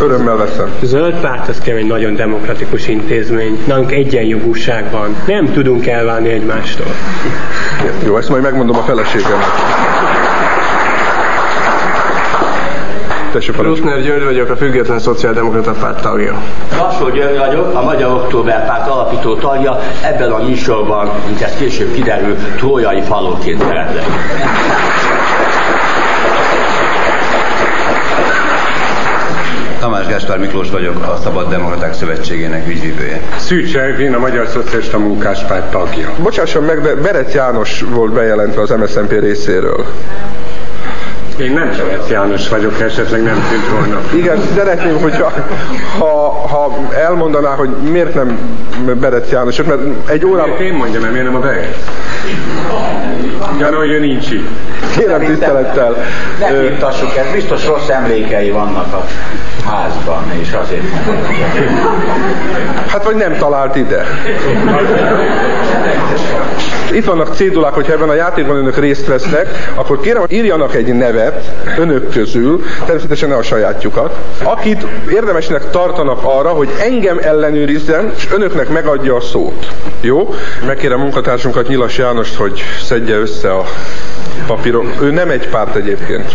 [0.00, 0.68] Örömmel veszem.
[0.82, 3.58] Zöld párt az kell egy nagyon demokratikus intézmény.
[3.66, 5.16] Nálunk egyenjogúság van.
[5.26, 6.92] Nem tudunk elválni egymástól.
[8.04, 9.83] Jó, ezt majd megmondom a feleségemnek.
[13.34, 16.42] Tessék, Ruszner György vagyok, a Független Szociáldemokrata Párt tagja.
[16.78, 19.78] Lassó György vagyok, a Magyar Október Párt alapító tagja.
[20.02, 24.04] Ebben a műsorban, mint ez később kiderül, trójai falóként szeretlek.
[29.80, 33.20] Tamás Gáspár Miklós vagyok, a Szabad Demokraták Szövetségének ügyvívője.
[33.36, 36.10] Szűcs Ervin, a Magyar Szocialista Munkáspárt tagja.
[36.22, 39.86] Bocsásson meg, de Berec János volt bejelentve az MSZNP részéről.
[41.38, 44.00] Én nem Csebec János vagyok, esetleg nem tűnt volna.
[44.14, 45.32] Igen, szeretném, hogyha
[45.98, 48.38] ha, ha elmondaná, hogy miért nem
[49.00, 50.48] Berec János, mert egy órában...
[50.48, 51.76] Miért én mondjam, miért nem a Berec?
[53.58, 54.48] Gyanú, hogy ő nincs itt.
[54.96, 55.96] Kérem tisztelettel.
[56.40, 59.04] Ne pintassuk ezt, biztos rossz emlékei vannak a
[59.70, 60.82] házban, és azért
[62.86, 64.04] Hát vagy nem talált ide.
[66.92, 70.94] Itt vannak cédulák, hogyha ebben a játékban önök részt vesznek, akkor kérem, hogy írjanak egy
[70.94, 71.23] nevet
[71.78, 78.68] önök közül, természetesen ne a sajátjukat, akit érdemesnek tartanak arra, hogy engem ellenőrizzen, és önöknek
[78.68, 79.72] megadja a szót.
[80.00, 80.34] Jó?
[80.66, 83.64] Megkérem munkatársunkat, Nyilas Jánost, hogy szedje össze a
[84.46, 84.86] papírok.
[85.00, 86.34] Ő nem egy párt egyébként,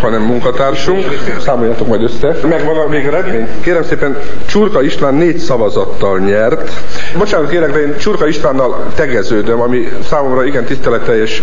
[0.00, 1.04] hanem munkatársunk.
[1.40, 2.36] Számoljatok majd össze.
[2.48, 3.48] Megvan a végeredmény?
[3.60, 6.70] Kérem szépen, Csurka István négy szavazattal nyert.
[7.18, 11.42] Bocsánat kérek, de én Csurka Istvánnal tegeződöm, ami számomra igen tiszteleteljes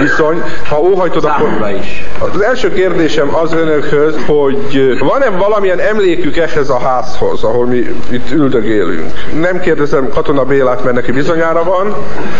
[0.00, 0.42] viszony.
[0.68, 0.80] Ha
[1.16, 1.70] óhajtod, akkor...
[1.80, 2.04] is.
[2.18, 7.76] Az első kérdésem az önökhöz, hogy van-e valamilyen emlékük ehhez a házhoz, ahol mi
[8.10, 9.12] itt üldögélünk?
[9.40, 11.94] Nem kérdezem Katona Bélát, mert neki bizonyára van.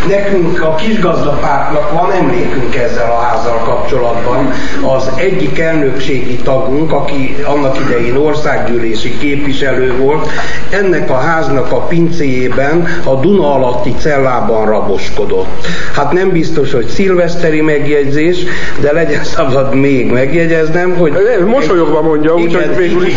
[0.09, 4.51] Nekünk a kisgazdapártnak van emlékünk ezzel a házzal kapcsolatban.
[4.97, 10.29] Az egyik elnökségi tagunk, aki annak idején országgyűlési képviselő volt,
[10.71, 15.67] ennek a háznak a pincéjében a Duna alatti cellában raboskodott.
[15.95, 18.45] Hát nem biztos, hogy szilveszteri megjegyzés,
[18.81, 21.13] de legyen szabad még megjegyeznem, hogy...
[21.47, 23.15] Mosolyogva mondja, úgyhogy végül is...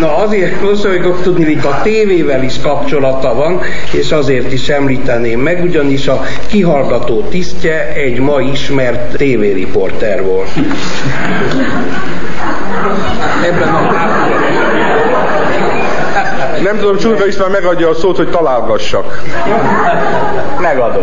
[0.00, 3.60] Na azért mosolyogok, tudni, hogy a tévével is kapcsolata van,
[3.92, 10.48] és azért is említeném meg, ugyanis a kihallgató tisztje egy ma ismert tévériporter volt.
[13.44, 13.90] Ebben a
[16.62, 19.22] Nem tudom, Csurga István megadja a szót, hogy találgassak.
[20.60, 21.02] Megadom.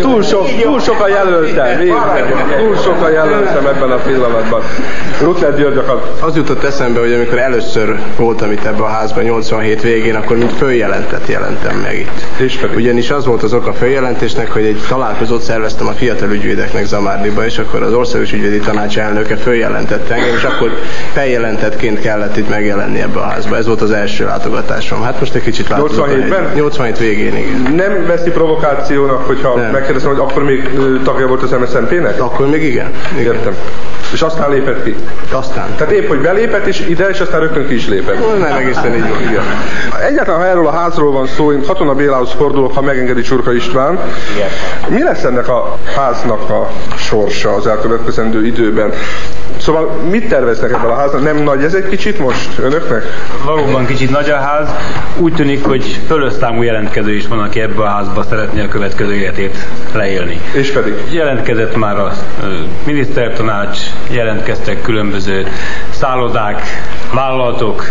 [0.00, 1.78] Túl sok, túl sokan jelöltem,
[2.58, 4.60] túl sokan jelöltem ebben a pillanatban.
[5.20, 5.80] Rutler György.
[6.20, 10.52] Az jutott eszembe, hogy amikor először voltam itt ebben a házban 87 végén, akkor mint
[10.52, 12.40] följelentett jelentem meg itt.
[12.40, 12.76] És pedig?
[12.76, 17.44] Ugyanis az volt az oka a följelentésnek, hogy egy találkozót szerveztem a fiatal ügyvédeknek Zamárdiba,
[17.44, 20.70] és akkor az országos ügyvédi tanács elnöke följelentette engem, és akkor
[21.12, 23.56] feljelentettként kellett itt megjelenni ebbe a házba.
[23.56, 25.02] Ez volt az első látogatásom.
[25.02, 26.08] Hát most egy kicsit látogatom.
[26.08, 26.50] 87-ben?
[26.54, 27.74] 87 végén, igen.
[27.74, 29.70] Nem veszi provokációnak, hogyha Nem.
[29.74, 30.70] Megkérdezem, hogy akkor még
[31.04, 32.22] tagja volt az MSZNP-nek?
[32.22, 32.90] Akkor még igen.
[33.18, 33.34] igen.
[33.34, 33.54] Értem.
[34.12, 34.94] És aztán lépett ki.
[35.32, 35.74] Aztán.
[35.76, 38.38] Tehát épp, hogy belépett is ide, és aztán rögtön ki is lépett.
[38.38, 39.20] Nem egészen így van.
[39.30, 39.42] Igen.
[40.08, 43.98] Egyáltalán, ha erről a házról van szó, én Katona Bélához fordulok, ha megengedi Csurka István.
[44.88, 48.92] Mi lesz ennek a háznak a sorsa az elkövetkezendő időben?
[49.56, 51.22] Szóval mit terveznek ebben a háznak?
[51.22, 53.02] Nem nagy ez egy kicsit most önöknek?
[53.44, 54.68] Valóban kicsit nagy a ház.
[55.18, 59.56] Úgy tűnik, hogy fölösszámú jelentkező is van, aki ebbe a házba szeretné a következő életét
[59.92, 60.40] leélni.
[60.52, 60.94] És pedig?
[61.10, 62.12] Jelentkezett már a
[62.86, 63.78] minisztertanács,
[64.10, 65.46] jelentkeztek különböző
[65.90, 66.62] szállodák,
[67.14, 67.84] vállalatok,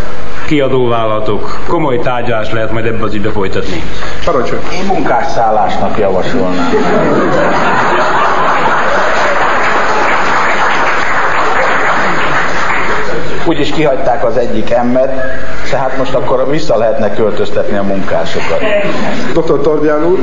[0.46, 1.60] kiadóvállalatok.
[1.68, 3.84] Komoly tárgyalás lehet majd ebbe az ügybe folytatni.
[4.26, 4.60] Parancsolj!
[4.82, 6.70] Én munkásszállásnak javasolnám.
[13.54, 15.12] Úgyis kihagyták az egyik emmet,
[15.70, 18.60] tehát most akkor vissza lehetne költöztetni a munkásokat.
[19.34, 19.62] Dr.
[19.62, 20.20] Tordján úr?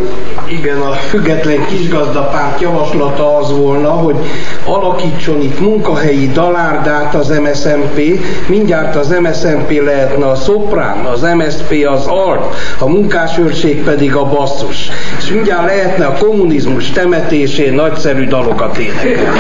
[0.49, 4.17] Igen, a független kisgazdapárt javaslata az volna, hogy
[4.65, 12.07] alakítson itt munkahelyi dalárdát az MSZMP, mindjárt az MSZMP lehetne a szoprán, az MSZP az
[12.07, 14.91] alt, a munkásőrség pedig a basszus.
[15.19, 19.39] És mindjárt lehetne a kommunizmus temetésén nagyszerű dalokat énekelni.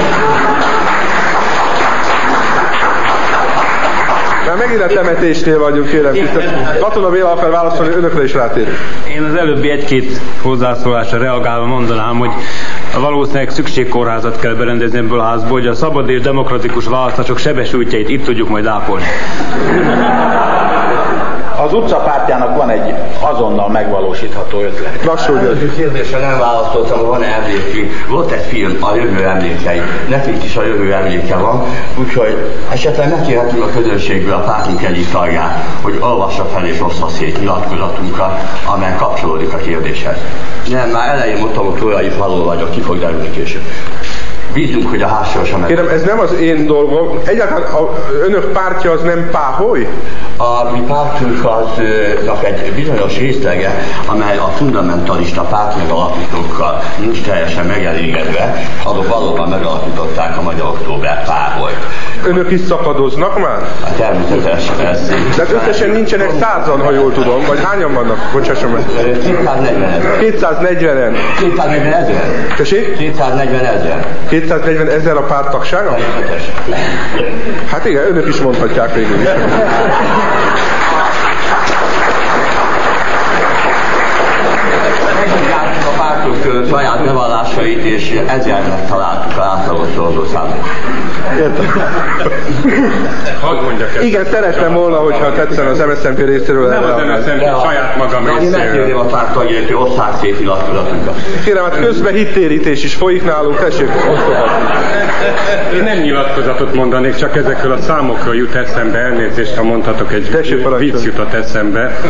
[4.70, 6.14] Megint a temetésnél vagyunk, kérem.
[6.80, 8.76] Katona Béla akar válaszolni, önökre is rátérünk.
[9.14, 12.30] Én az előbbi egy-két hozzászólásra reagálva mondanám, hogy
[13.00, 18.24] valószínűleg szükségkórházat kell berendezni ebből a házból, hogy a szabad és demokratikus választások sebesültjeit itt
[18.24, 19.04] tudjuk majd ápolni.
[21.64, 25.04] Az utcapártjának van egy azonnal megvalósítható ötlet.
[25.04, 28.08] Lassú, Első kérdésre nem választottam, hogy van-e emlékünk.
[28.08, 29.80] Volt egy film, a jövő emlékei.
[30.08, 31.64] Nekünk is a jövő emléke van,
[31.98, 37.40] úgyhogy esetleg megkérhetünk a közönségből a pártunk egyik tagját, hogy olvassa fel és ossza szét
[37.40, 38.40] nyilatkozatunkat,
[38.74, 40.16] amely kapcsolódik a kérdéshez.
[40.70, 43.62] Nem, már elején mondtam, hogy Tójai faló vagyok, ki fog derülni később.
[44.52, 45.68] Bízunk, hogy a házsorsa meg.
[45.68, 47.18] Kérem, ez nem az én dolgom.
[47.24, 47.90] Egyáltalán a
[48.24, 49.88] önök pártja az nem páholy?
[50.36, 53.74] A mi pártunknak egy bizonyos részlege,
[54.06, 61.78] amely a fundamentalista párt megalapítókkal nincs teljesen megelégedve, azok valóban megalapították a Magyar Október párholyt.
[62.26, 63.58] Önök is szakadoznak már?
[63.84, 65.08] Hát természetesen ez.
[65.36, 68.18] De hát összesen nincsenek százan, ha jól tudom, vagy hányan vannak?
[68.32, 68.84] Bocsásson meg.
[69.24, 70.18] 240 ezer.
[70.20, 71.16] 240-en.
[71.38, 72.22] 240 ezer.
[72.56, 72.96] Tessék?
[72.96, 74.06] 240 ezer.
[74.28, 75.96] 240 ezer a párt tagsága?
[77.70, 79.28] Hát igen, önök is mondhatják végül is.
[86.62, 90.66] A saját bevallásait, és ezernek találtuk a átlagos szavazószámot.
[93.40, 94.04] Hadd mondjak ezt.
[94.04, 98.58] Igen, szerettem volna, hogyha tetszene az MSZNP részéről Nem az MSZNP, saját magam Én részéről.
[98.58, 101.14] megkérném a párt tagjait, hogy osszák szét nyilatkozatunkat.
[101.44, 103.88] Kérem, hát közben hittérítés is folyik nálunk, tessék.
[105.74, 110.30] Én nem nyilatkozatot mondanék, csak ezekről a számokról jut eszembe, elnézést, ha mondhatok egy
[110.78, 112.00] vicc jutott eszembe,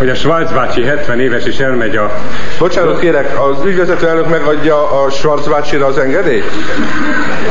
[0.00, 2.10] hogy a Schwarz bácsi 70 éves és elmegy a...
[2.58, 6.44] Bocsánat kérek, az ügyvezető elnök megadja a Schwarz bácsira az engedélyt?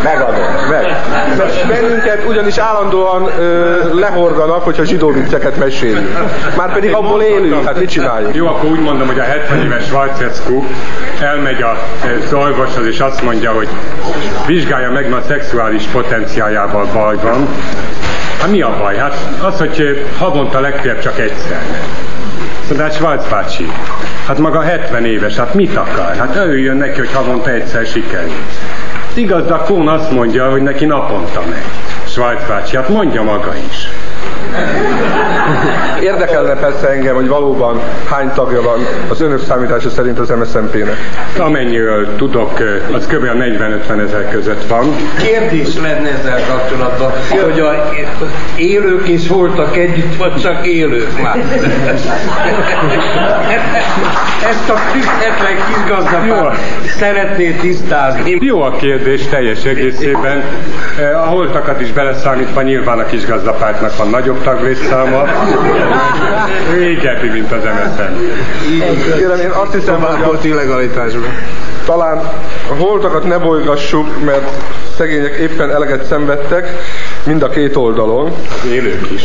[0.03, 0.45] Megadom.
[0.69, 0.97] Meg.
[1.37, 6.09] Mert bennünket ugyanis állandóan ö, lehordanak, hogyha zsidó vicceket mesélünk.
[6.57, 8.35] Már pedig abból élünk, hát mit csináljuk?
[8.35, 10.63] Jó, akkor úgy mondom, hogy a 70 éves Schwarzescu
[11.21, 11.77] elmegy a,
[12.25, 13.67] az orvoshoz, és azt mondja, hogy
[14.47, 17.47] vizsgálja meg, mert a szexuális potenciájával baj van.
[18.39, 18.97] Hát mi a baj?
[18.97, 21.61] Hát az, hogy havonta legfeljebb csak egyszer.
[22.69, 23.65] Szóval hát Schwarz bácsi,
[24.27, 26.15] hát maga 70 éves, hát mit akar?
[26.15, 28.43] Hát örüljön neki, hogy havonta egyszer sikerül.
[29.13, 31.63] Igaz, de a Kón azt mondja, hogy neki naponta megy.
[32.07, 33.89] Schwarz bácsi, hát mondja maga is.
[36.01, 40.97] Érdekelne persze engem, hogy valóban hány tagja van az önök számítása szerint az MSZNP-nek.
[41.37, 43.23] Amennyiről tudok, ö, az kb.
[43.25, 44.95] 40-50 ezer között van.
[45.17, 47.11] Kérdés lenne ezzel kapcsolatban,
[47.43, 47.93] hogy a
[48.57, 51.37] élők is voltak együtt, vagy csak élők már.
[54.49, 56.57] Ezt a független kisgazdapárt
[56.97, 58.37] szeretné tisztázni.
[58.41, 60.43] Jó a kérdés teljes egészében.
[60.99, 65.23] Eh, A holtakat is beleszámítva nyilván a kisgazdapártnak van nagyobb nagyobb taglétszáma,
[66.73, 68.13] régebbi, mint az MSZN.
[69.17, 71.33] Kérem, én azt hiszem, hogy illegalitásban.
[71.85, 72.17] talán
[72.69, 74.49] a holtakat ne bolygassuk, mert
[74.97, 76.67] szegények éppen eleget szenvedtek,
[77.23, 78.31] mind a két oldalon.
[78.63, 79.23] Az élők is.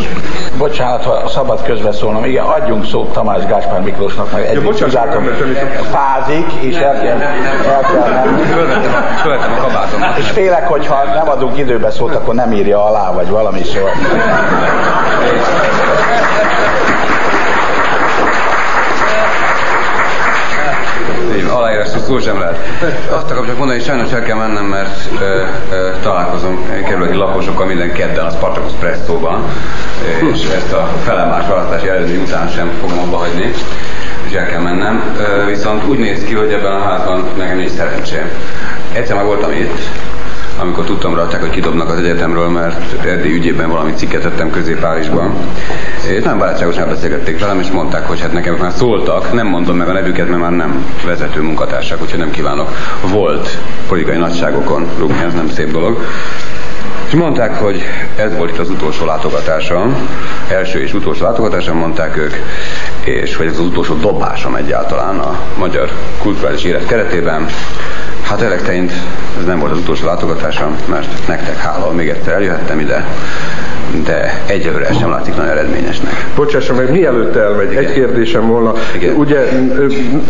[0.58, 5.34] Bocsánat, ha szabad közbeszólnom, igen, adjunk szót Tamás Gáspár Miklósnak, meg egy bocsáss, látom, nem
[5.92, 7.20] fázik, és el kell,
[7.70, 7.80] el
[9.22, 10.18] kell a kabátomat.
[10.18, 13.90] És félek, hogy ha nem adunk időbe szót, akkor nem írja alá, vagy valami szóval.
[21.36, 22.58] Így, aláírás szó sem lehet.
[23.10, 27.66] Azt akarom csak mondani, hogy sajnos el kell mennem, mert ö, ö, találkozom kerületi lakosokkal
[27.66, 29.44] minden kedden a Spartacus Presszóban,
[30.32, 33.50] és ezt a felemás választási eredmény után sem fogom abba hagyni,
[34.28, 35.14] és el kell mennem.
[35.18, 38.30] Ö, viszont úgy néz ki, hogy ebben a házban nekem nincs szerencsém.
[38.92, 39.78] Egyszer már voltam itt,
[40.58, 45.34] amikor tudtam rajták, hogy kidobnak az egyetemről, mert Erdély ügyében valami cikket tettem közé Párizsban.
[46.08, 49.88] És nagyon barátságosan beszélgették velem, és mondták, hogy hát nekem már szóltak, nem mondom meg
[49.88, 52.68] a nevüket, mert már nem vezető munkatársak, úgyhogy nem kívánok
[53.12, 55.98] volt politikai nagyságokon rúgni, ez nem szép dolog.
[57.06, 57.82] És mondták, hogy
[58.16, 60.08] ez volt itt az utolsó látogatásom,
[60.48, 62.34] első és utolsó látogatásom, mondták ők,
[63.04, 65.90] és hogy ez az utolsó dobásom egyáltalán a magyar
[66.22, 67.46] kulturális élet keretében.
[68.28, 68.92] Hát ezek szerint
[69.38, 73.04] ez nem volt az utolsó látogatásom, mert nektek hála, még egyszer eljöhettem ide,
[74.04, 76.26] de egyelőre sem látszik nagyon eredményesnek.
[76.36, 78.72] Bocsásson meg, mielőtt elmegy, egy kérdésem volna.
[78.94, 79.14] Igen.
[79.14, 79.48] Ugye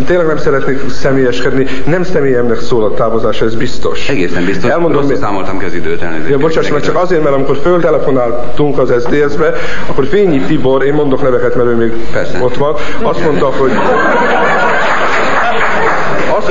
[0.07, 4.09] tényleg nem szeretnék személyeskedni, nem személyemnek szól a távozás, ez biztos.
[4.09, 6.31] Egészen biztos, Elmondom, mi- számoltam ki az időt, elnézést.
[6.31, 9.53] Ja, bocsáss meg, csak azért, mert amikor föltelefonáltunk az SZDSZ-be,
[9.87, 12.39] akkor Fényi Tibor, én mondok neveket, mert ő még Persze.
[12.43, 13.71] ott van, azt mondta, hogy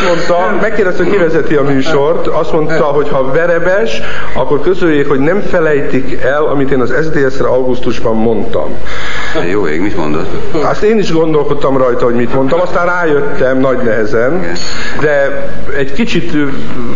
[0.03, 4.01] azt mondta, megkérdezte, hogy ki vezeti a műsort, azt mondta, hogy ha verebes,
[4.33, 8.77] akkor közöljék, hogy nem felejtik el, amit én az SZDSZ-re augusztusban mondtam.
[9.51, 10.27] Jó ég, mit mondod?
[10.63, 14.51] Azt én is gondolkodtam rajta, hogy mit mondtam, aztán rájöttem nagy nehezen,
[14.99, 15.45] de
[15.77, 16.37] egy kicsit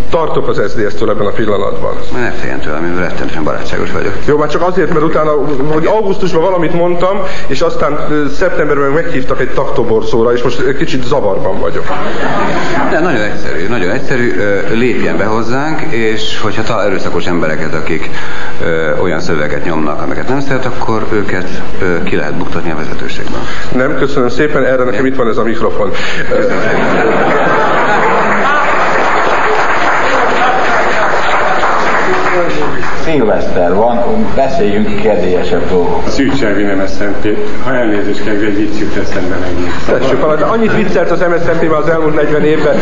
[0.09, 1.93] tartok az SZDSZ-től ebben a pillanatban.
[2.13, 4.13] Ne féljen tőlem, én rettenetesen barátságos vagyok.
[4.25, 5.31] Jó, már csak azért, mert utána,
[5.73, 7.97] hogy augusztusban valamit mondtam, és aztán
[8.37, 11.85] szeptemberben meghívtak egy taktoborzóra, és most kicsit zavarban vagyok.
[12.97, 14.35] De nagyon egyszerű, nagyon egyszerű,
[14.69, 18.09] lépjen be hozzánk, és hogyha talál erőszakos embereket, akik
[19.01, 21.61] olyan szöveget nyomnak, amiket nem szeret, akkor őket
[22.03, 23.41] ki lehet buktatni a vezetőségben.
[23.75, 25.91] Nem, köszönöm szépen, erre nekem itt van ez a mikrofon.
[26.31, 26.45] Ö,
[33.17, 36.07] Szilveszter van, beszéljünk kedélyesebb dolgok.
[36.07, 37.27] Szűcs Elvi nem SZNT.
[37.63, 39.69] Ha elnézést kell, egy vicc jut eszembe megint.
[39.85, 42.75] Tessék, hát annyit viccelt az MSZNP már az elmúlt 40 évben.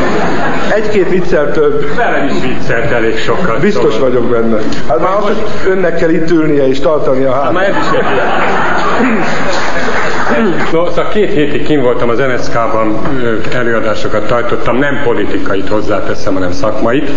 [0.76, 1.96] Egy-két viccel több.
[1.96, 3.60] Velem is viccelt elég sokat.
[3.62, 4.58] Biztos szóval- vagyok benne.
[4.88, 7.80] Hát már az, hogy önnek kell itt ülnie és tartani a Hát már hátát.
[7.80, 8.04] ez is egy
[10.72, 13.00] No, szóval két hétig kim voltam az NSZK-ban,
[13.54, 17.10] előadásokat tartottam, nem politikait hozzáteszem, hanem szakmait.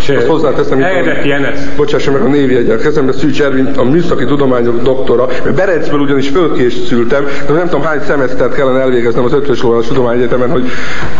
[0.00, 4.82] És Azt hozzáteszem, eredeti NSZ Bocsássa meg a névjegyel kezembe, Szűcs Ervin, a műszaki tudományok
[4.82, 5.26] doktora.
[5.54, 10.70] Berencből ugyanis fölkészültem, de nem tudom hány szemesztert kellene elvégeznem az Ötvös Lovanos Tudományegyetemen, hogy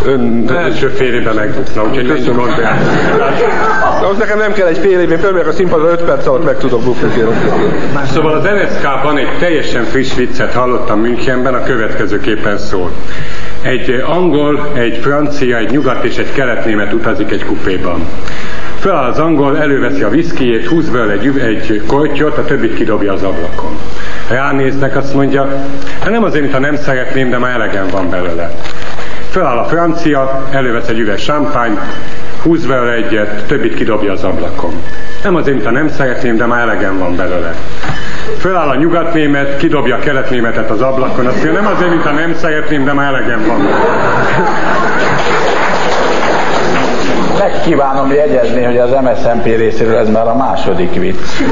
[0.05, 0.51] ön...
[0.57, 2.37] első fél évben megbukna, úgyhogy Köszönöm.
[2.37, 2.79] gondolját.
[4.01, 6.45] Na, az nekem nem kell egy fél év, én fölmegyek a színpadra 5 perc alatt
[6.45, 7.35] meg tudok bukni, kérem.
[8.13, 12.91] Szóval az NSZK-ban egy teljesen friss viccet hallottam Münchenben, a következőképpen szól.
[13.63, 18.05] Egy angol, egy francia, egy nyugat és egy keletnémet utazik egy kupéban.
[18.79, 23.23] Föláll az angol, előveszi a viszkijét, húz belőle egy, egy kortyot, a többit kidobja az
[23.23, 23.79] ablakon.
[24.29, 25.49] Ránéznek, azt mondja,
[26.01, 28.51] hát nem azért, mintha nem szeretném, de már elegem van belőle.
[29.31, 31.81] Föláll a francia, elővesz egy üveg champagne,
[32.43, 34.73] húz belőle egyet, többit kidobja az ablakon.
[35.23, 37.55] Nem azért, mintha nem szeretném, de már elegem van belőle.
[38.39, 42.85] Föláll a nyugatnémet, kidobja a keletnémetet az ablakon, azt mondja, nem azért, mintha nem szeretném,
[42.85, 44.11] de már elegem van belőle.
[47.39, 51.43] Meg kívánom jegyezni, hogy az MSZNP részéről ez már a második vicc.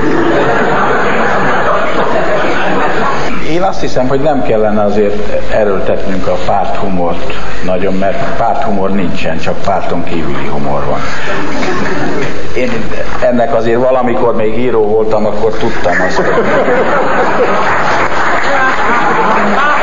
[3.50, 7.32] Én azt hiszem, hogy nem kellene azért erőltetnünk a párthumort
[7.64, 11.00] nagyon, mert párthumor nincsen, csak párton kívüli humor van.
[12.56, 12.70] Én
[13.20, 16.16] ennek azért valamikor még író voltam, akkor tudtam azt.
[16.16, 16.26] hogy-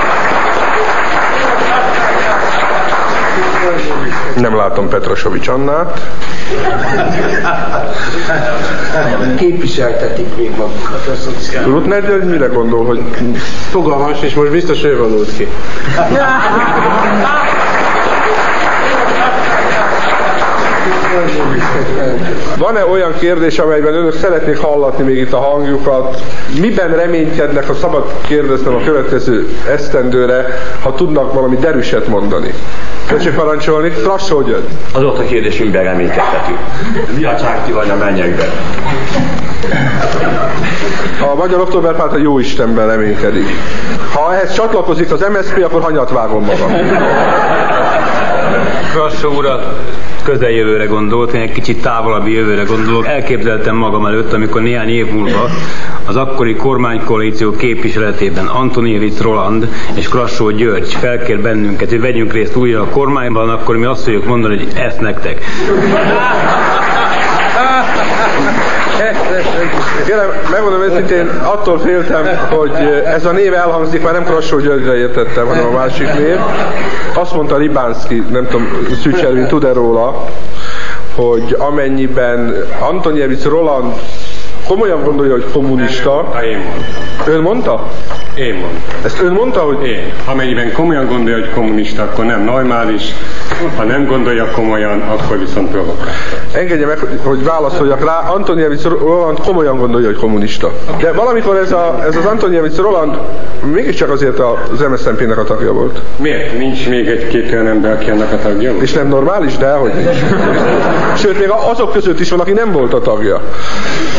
[4.42, 6.02] Nem látom Petrosovics Annát.
[9.38, 12.06] Képviseltetik még magukat a szociális.
[12.08, 13.02] György mire gondol, hogy
[13.70, 15.48] Fogalmas, és most biztos ő vonult ki.
[22.58, 26.22] Van-e olyan kérdés, amelyben önök szeretnék hallatni még itt a hangjukat?
[26.60, 30.46] Miben reménykednek, ha szabad kérdeznem a következő esztendőre,
[30.82, 32.54] ha tudnak valami derűset mondani?
[33.08, 34.70] Tessék parancsolni, Trassó György.
[34.94, 36.60] Az ott a kérdésünkben reménykedhetünk.
[37.18, 38.48] Mi a csákti vagy a mennyekben?
[41.32, 43.46] A Magyar Októberpárt a jó Istenben reménykedik.
[44.14, 46.72] Ha ehhez csatlakozik az MSZP, akkor hanyat vágom magam.
[48.94, 49.66] Krassó urat
[50.28, 53.08] közeljövőre gondolt, én egy kicsit távolabbi jövőre gondolok.
[53.08, 55.50] Elképzeltem magam előtt, amikor néhány év múlva
[56.06, 62.82] az akkori kormánykoalíció képviseletében Antoniewicz Roland és Krassó György felkér bennünket, hogy vegyünk részt újra
[62.82, 65.42] a kormányban, akkor mi azt fogjuk mondani, hogy ezt nektek.
[70.06, 72.72] Kérem, megmondom őszintén, attól féltem, hogy
[73.06, 76.38] ez a név elhangzik, már nem Krassó Györgyre értettem, hanem a másik név.
[77.14, 78.68] Azt mondta Libánszki, nem tudom,
[79.02, 80.26] Szűcs Ervin tud-e róla,
[81.16, 83.94] hogy amennyiben Antoniewicz Roland
[84.68, 86.12] komolyan gondolja, hogy kommunista.
[86.12, 87.34] Ha én mondtam.
[87.34, 87.88] Ön mondta?
[88.36, 88.82] Én mondtam.
[89.04, 89.86] Ezt ön mondta, hogy?
[89.86, 90.14] Én.
[90.26, 93.04] Amennyiben komolyan gondolja, hogy kommunista, akkor nem normális.
[93.76, 96.14] Ha nem gondolja komolyan, akkor viszont provokátor.
[96.54, 98.20] Engedje meg, hogy válaszoljak rá.
[98.20, 100.72] Antoniewicz Roland komolyan gondolja, hogy kommunista.
[101.00, 103.18] De valamikor ez, a, ez az Antoniewicz Roland
[103.74, 106.02] mégiscsak azért az MSZNP-nek a tagja volt.
[106.18, 106.58] Miért?
[106.58, 108.84] Nincs még egy-két olyan ember, aki annak a tagja volt?
[108.84, 110.18] És nem normális, de hogy nincs.
[111.22, 113.42] Sőt, még azok között is van, aki nem volt a tagja.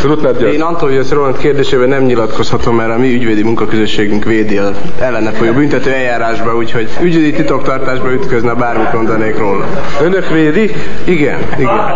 [0.04, 0.54] Rutner György.
[0.54, 5.52] Én Antonius Roland kérdésében nem nyilatkozhatom, mert a mi ügyvédi munkaközösségünk védi a ellene folyó
[5.52, 9.66] büntető eljárásba, úgyhogy ügyvédi titoktartásba ütközne, bármit mondanék róla.
[10.02, 10.74] Önök védik?
[11.04, 11.94] Igen, igen.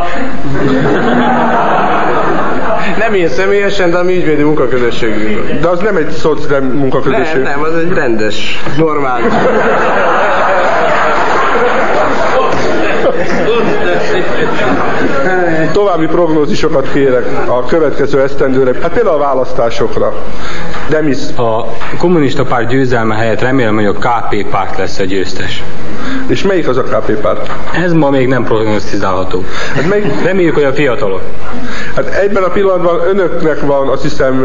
[2.98, 5.60] Nem én személyesen, de a mi ügyvédi munkaközösségünk.
[5.60, 7.42] De az nem egy szocdem munkaközösség.
[7.42, 9.32] Nem, nem, az egy rendes, normális.
[15.72, 20.14] További prognózisokat kérek a következő esztendőre, hát például a választásokra.
[20.88, 21.18] Demis.
[21.36, 21.66] A
[21.98, 25.62] kommunista párt győzelme helyett remélem, hogy a KP párt lesz a győztes.
[26.26, 27.50] És melyik az a KP párt?
[27.84, 29.44] Ez ma még nem prognosztizálható.
[29.74, 30.24] Hát melyik...
[30.24, 31.22] Reméljük, hogy a fiatalok.
[31.94, 34.44] Hát egyben a pillanatban önöknek van, azt hiszem,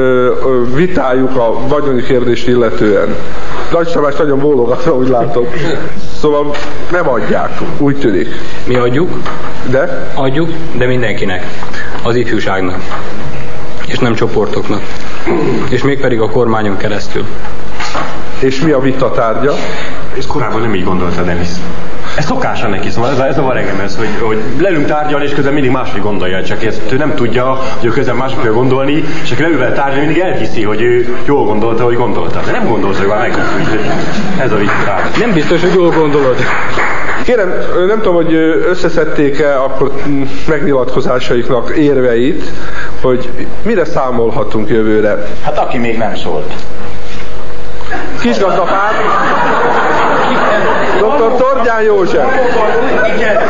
[0.76, 3.16] vitájuk a vagyoni kérdést illetően.
[3.72, 5.48] Nagy Tamás nagyon bólogatva, úgy látom.
[6.20, 6.56] Szóval
[6.92, 8.28] nem adják, úgy tűnik.
[8.68, 9.10] Mi adjuk?
[9.70, 10.12] De?
[10.14, 11.46] Adjuk, de mindenkinek.
[12.04, 12.80] Az ifjúságnak.
[13.88, 14.82] És nem csoportoknak.
[15.70, 17.26] És mégpedig a kormányon keresztül.
[18.40, 19.54] És mi a vita tárgya?
[20.18, 21.50] Ez korábban nem így gondolta Denis.
[22.18, 25.26] Ez szokása neki, szóval ez a, ez a var engem ez, hogy, hogy lelünk tárgyalni,
[25.26, 28.52] és közben mindig máshogy gondolja, csak ezt ő nem tudja, hogy ő közben máshogy kell
[28.52, 32.40] gondolni, és aki leül vele tárgyalni, mindig elhiszi, hogy ő jól gondolta, hogy gondolta.
[32.46, 33.38] De nem gondolta, hogy már meg,
[34.40, 36.36] ez a vita Nem biztos, hogy jól gondolod.
[37.24, 37.54] Kérem,
[37.88, 38.34] nem tudom, hogy
[38.70, 39.92] összeszedték-e akkor
[40.48, 42.52] megnyilatkozásaiknak érveit,
[43.02, 43.30] hogy
[43.64, 45.28] mire számolhatunk jövőre.
[45.44, 46.54] Hát aki még nem szólt.
[48.22, 48.92] Kisgazdapár.
[51.00, 51.36] Dr.
[51.38, 52.26] Tordján József.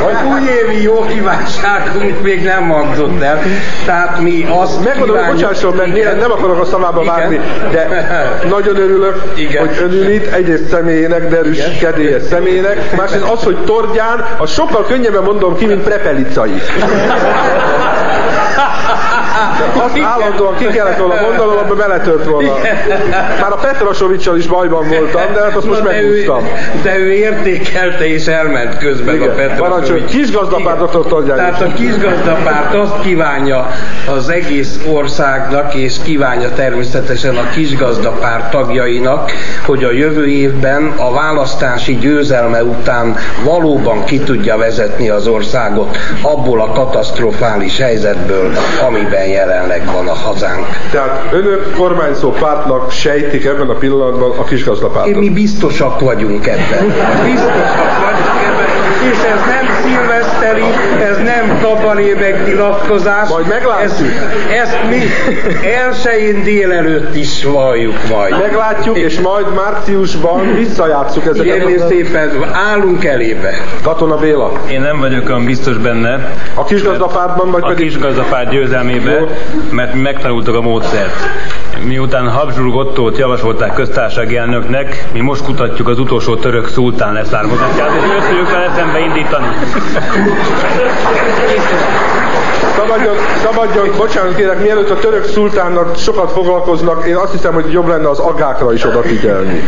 [0.05, 3.41] Az újévi jó kívánságunk még nem hangzott el.
[3.85, 6.17] Tehát mi azt Megmondom, hogy bocsásson meg, igen.
[6.17, 7.39] nem akarok a szavába vágni,
[7.71, 8.07] de
[8.55, 9.67] nagyon örülök, igen.
[9.67, 14.51] hogy ön ül itt, egyrészt személyének, de erős, kedélyes személynek, másrészt az, hogy Tordján, az
[14.51, 16.61] sokkal könnyebben mondom ki, mint Prepelicai.
[19.83, 22.53] Azt állandóan ki kellett volna mondanom, abba beletört volna.
[23.41, 26.47] Már a Petrasovicsal is bajban voltam, de hát azt most megúsztam.
[26.83, 29.29] De ő értékelte és elment közben Igen.
[29.29, 30.09] a Petrasovics.
[30.09, 33.67] Kisgazdapárt Tordján Tehát a kisgazdapárt azt kívánja
[34.15, 39.31] az egész országnak, és kívánja természetesen a kisgazdapárt tagjainak,
[39.65, 46.61] hogy a jövő évben a választási győzelme után valóban ki tudja vezetni az országot abból
[46.61, 48.51] a katasztrofális helyzetből,
[48.87, 50.65] amiben jelenleg van a hazánk.
[50.91, 55.15] Tehát önök kormányzó pártnak sejtik ebben a pillanatban a kisgazdapártot?
[55.15, 56.85] Mi biztosak vagyunk ebben.
[57.23, 58.65] Biztosak vagyunk ebben.
[59.11, 60.63] És ez nem szilveszteri,
[61.37, 63.29] nem kabarébek nyilatkozás.
[63.29, 63.89] Majd meglátjuk.
[63.89, 64.03] Ezt,
[64.61, 64.99] ezt mi
[65.67, 68.39] elsőjén délelőtt is valljuk majd.
[68.39, 71.53] Meglátjuk, és majd márciusban visszajátszuk ezeket.
[71.53, 73.53] Kérni szépen, állunk elébe.
[73.81, 74.51] Katona Béla.
[74.69, 76.33] Én nem vagyok olyan biztos benne.
[76.53, 77.87] A kisgazdapártban vagy a pedig?
[77.87, 79.23] kisgazdapárt győzelmébe,
[79.71, 81.15] mert mi megtanultuk a módszert.
[81.85, 88.03] Miután Habsburg Ottót javasolták köztársasági elnöknek, mi most kutatjuk az utolsó török szultán leszármazását, és
[88.15, 89.47] őt fogjuk vele szembe indítani.
[92.75, 97.87] Szabadjon, szabadjon, bocsánat kérek, mielőtt a török szultánnal sokat foglalkoznak, én azt hiszem, hogy jobb
[97.87, 99.61] lenne az agákra is odafigyelni.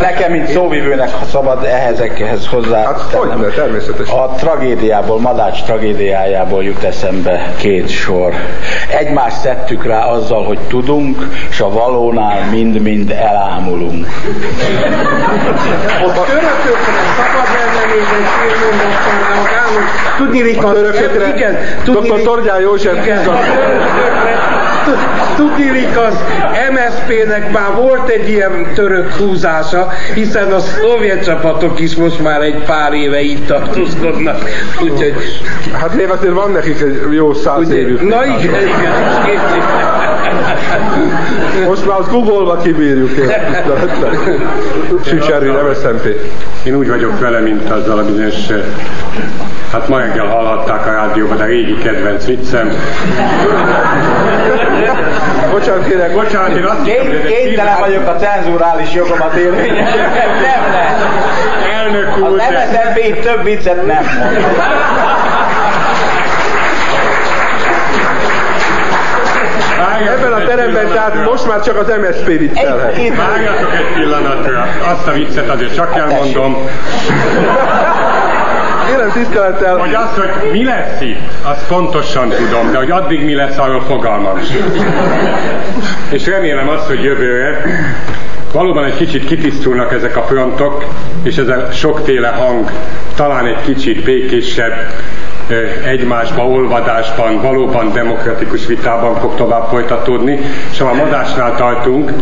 [0.00, 2.84] Nekem, mint szóvivőnek ha szabad ehhezekhez hozzá.
[2.84, 4.18] Hát hogy ne, természetesen.
[4.18, 8.32] A tragédiából, Madács tragédiájából jut eszembe két sor.
[8.98, 14.06] Egymást szedtük rá azzal, hogy tudunk, és a valónál mind-mind elámulunk.
[16.04, 19.84] A törökökre szabad lenne még egy fél mondattal reagálni.
[20.16, 22.22] Tudni, A törökökre igen, Dr.
[22.22, 23.24] Torgyán József igen.
[25.36, 26.24] Tudnilik az
[26.70, 32.62] MSZP-nek már volt egy ilyen török húzása, hiszen a szovjet csapatok is most már egy
[32.64, 34.38] pár éve itt tartózkodnak.
[34.82, 35.14] Úgyhogy...
[35.72, 38.08] Hát azért van nekik egy jó száz évük.
[38.08, 38.92] Na igen, igen.
[41.68, 43.10] Most már az Google-ba kibírjuk.
[45.04, 46.06] Sücservi, MSZNP.
[46.64, 48.58] Én úgy vagyok vele, mint azzal a bizonyos, eh,
[49.72, 52.70] hát ma reggel hallhatták a rádióban, de régi kedvenc viccem.
[55.50, 59.96] Bocsánat kérek, bocsánat, én azt egy Kénytelen vagyok a cenzurális jogomat érvényesíteni.
[59.96, 61.04] Nem lehet.
[61.74, 64.64] Elnök úr, Az MSZNP több viccet nem mond.
[70.06, 72.96] Ebben a teremben tehát most már csak az MSZP viccelhet.
[73.16, 76.68] Várjatok egy pillanatra, azt a viccet azért csak elmondom,
[78.86, 79.76] Kérem tisztelettel.
[79.76, 83.82] hogy az, hogy mi lesz itt, azt pontosan tudom, de hogy addig mi lesz, arról
[83.82, 84.82] fogalmam sincs.
[86.10, 87.64] És remélem azt, hogy jövőre
[88.52, 90.84] valóban egy kicsit kitisztulnak ezek a frontok,
[91.22, 92.70] és ez a sokféle hang
[93.16, 94.74] talán egy kicsit békésebb,
[95.84, 100.38] egymásba olvadásban, valóban demokratikus vitában fog tovább folytatódni,
[100.70, 102.12] és ha a madásnál tartunk,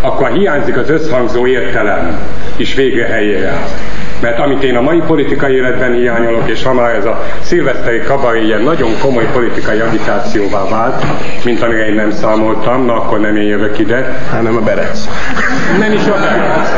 [0.00, 2.18] akkor hiányzik az összhangzó értelem
[2.56, 3.68] is végre helyére áll.
[4.20, 8.44] Mert amit én a mai politikai életben hiányolok, és ha már ez a szilveszteri kabaré
[8.44, 11.04] ilyen nagyon komoly politikai agitációvá vált,
[11.44, 14.18] mint amire én nem számoltam, na akkor nem én jövök ide.
[14.30, 15.08] Hanem a Berec.
[15.78, 16.70] Nem is a Berec.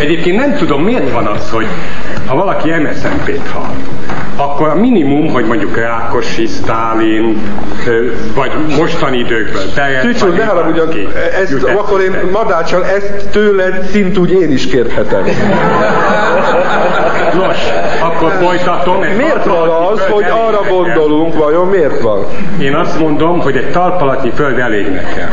[0.00, 1.66] Egyébként nem tudom, miért van az, hogy
[2.26, 3.74] ha valaki MSZNP-t hall,
[4.40, 7.42] akkor a minimum, hogy mondjuk Rákosi, Sztálin,
[8.34, 9.24] vagy mostani
[10.02, 10.88] Csücsú, vagy ne haragudjon,
[11.40, 15.22] ezt, jut akkor én madácsan ezt tőled szintúgy én is kérhetem.
[17.34, 17.58] Nos,
[18.02, 19.02] akkor folytatom.
[19.02, 22.26] Egy Miért van az, hogy arra gondolunk, vajon miért van?
[22.60, 25.28] Én azt mondom, hogy egy talpalatnyi föld elég nekem,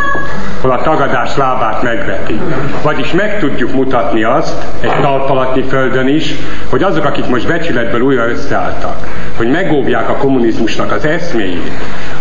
[0.61, 2.39] hol a tagadás lábát megveti.
[2.83, 6.35] Vagyis meg tudjuk mutatni azt, egy talpalatnyi földön is,
[6.69, 11.71] hogy azok, akik most becsületből újra összeálltak, hogy megóvják a kommunizmusnak az eszméjét,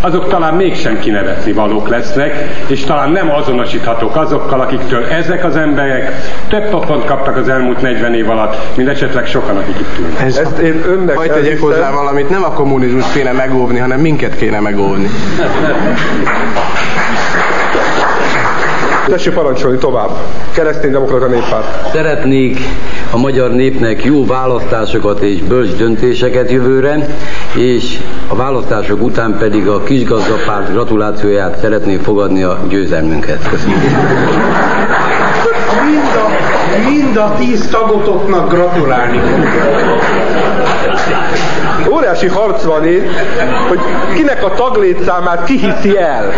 [0.01, 2.35] azok talán mégsem kinevetni valók lesznek,
[2.67, 6.13] és talán nem azonosíthatók azokkal, akiktől ezek az emberek
[6.49, 10.23] több pofont kaptak az elmúlt 40 év alatt, mint esetleg sokan, akik itt ülnek.
[10.23, 14.37] Ez, Ezt én önnek Hagyd tegyek hozzá valamit, nem a kommunizmus kéne megóvni, hanem minket
[14.37, 15.09] kéne megóvni.
[19.09, 20.11] Tessék parancsolni tovább.
[20.53, 21.91] Kereszténydemokrata néppárt.
[21.93, 22.59] Szeretnék
[23.11, 27.07] a magyar népnek jó választásokat és bölcs döntéseket jövőre,
[27.55, 27.99] és
[28.29, 33.49] a választások után pedig a kisgazdapárt gratulációját szeretném fogadni a győzelmünket.
[33.49, 33.79] Köszönöm.
[35.85, 36.29] Mind a,
[36.89, 39.21] mind a tíz tagotoknak gratulálni.
[41.91, 43.11] Óriási harc van itt,
[43.69, 43.79] hogy
[44.15, 46.33] kinek a taglétszámát kihiszi el.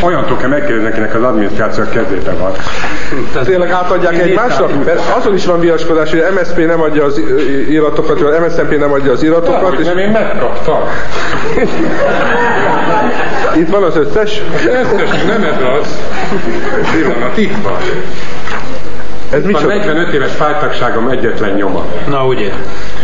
[0.00, 2.52] Olyantól kell megkérdezni, akinek az adminisztráció a kezébe van.
[3.44, 4.84] Tényleg átadják egymásnak?
[4.84, 7.20] Mert azon is van viaskodás, hogy MSZP nem adja az
[7.68, 9.74] iratokat, vagy MSZNP nem adja az iratokat.
[9.74, 10.80] Hogy nem, én megkaptam.
[13.56, 14.42] Itt van az összes?
[14.66, 15.98] Összes, nem ez az.
[16.92, 17.78] Pillanat, itt van.
[19.36, 19.92] Ez Itt van micsoda?
[19.92, 21.84] 45 éves pártagságom egyetlen nyoma.
[22.08, 22.50] Na ugye.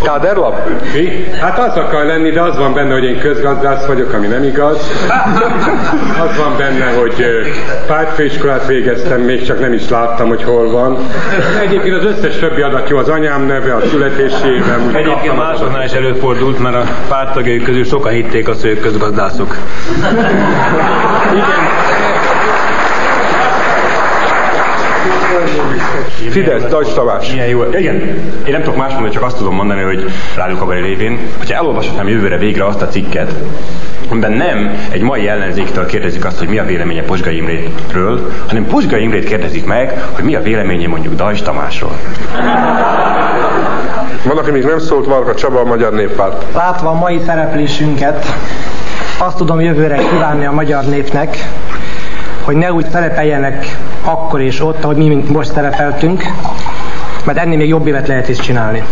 [0.03, 0.69] Káderlap?
[0.95, 1.25] Mi?
[1.41, 4.79] Hát az akar lenni, de az van benne, hogy én közgazdász vagyok, ami nem igaz.
[6.25, 7.27] Az van benne, hogy
[7.87, 10.99] pártfőiskolát végeztem, még csak nem is láttam, hogy hol van.
[11.63, 14.91] Egyébként az összes többi adat jó, az anyám neve, a születési évem.
[14.95, 19.57] Egyébként másoknál is előfordult, mert a párttagjaik közül sokan hitték azt, hogy ők közgazdászok.
[26.31, 27.33] Fidesz, Dajs Tamás.
[27.33, 27.65] Milyen jó.
[27.73, 27.95] Igen,
[28.45, 30.05] én nem tudok más mondani, csak azt tudom mondani, hogy
[30.37, 33.35] rádió kabari révén, hogyha elolvashatnám jövőre végre azt a cikket,
[34.09, 39.03] amiben nem egy mai ellenzéktől kérdezik azt, hogy mi a véleménye Posgai Imrétről, hanem Posgai
[39.03, 41.97] Imrét kérdezik meg, hogy mi a véleménye mondjuk Dajs Tamásról.
[44.25, 46.45] Van, aki még nem szólt, Varga Csaba, a Magyar Néppárt.
[46.55, 48.27] Látva a mai szereplésünket,
[49.19, 51.37] Azt tudom jövőre kívánni a magyar népnek,
[52.45, 56.23] hogy ne úgy szerepeljenek akkor és ott, ahogy mi mint most szerepeltünk,
[57.25, 58.83] mert ennél még jobb évet lehet is csinálni.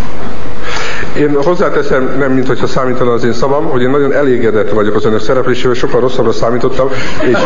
[1.19, 5.05] Én hozzáteszem, nem mint hogyha számítana az én szavam, hogy én nagyon elégedett vagyok az
[5.05, 6.89] önök szereplésével, sokkal rosszabbra számítottam,
[7.31, 7.39] és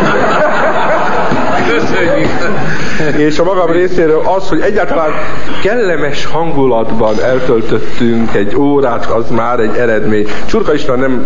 [3.17, 5.11] és a magam részéről az, hogy egyáltalán
[5.63, 10.27] kellemes hangulatban eltöltöttünk egy órát, az már egy eredmény.
[10.47, 11.25] Csurka István nem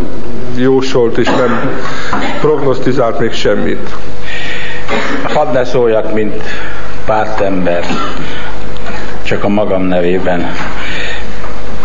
[0.57, 1.71] jósolt és nem
[2.41, 3.91] prognosztizált még semmit.
[5.23, 6.43] Hadd ne szóljak, mint
[7.05, 7.85] pártember,
[9.23, 10.51] csak a magam nevében.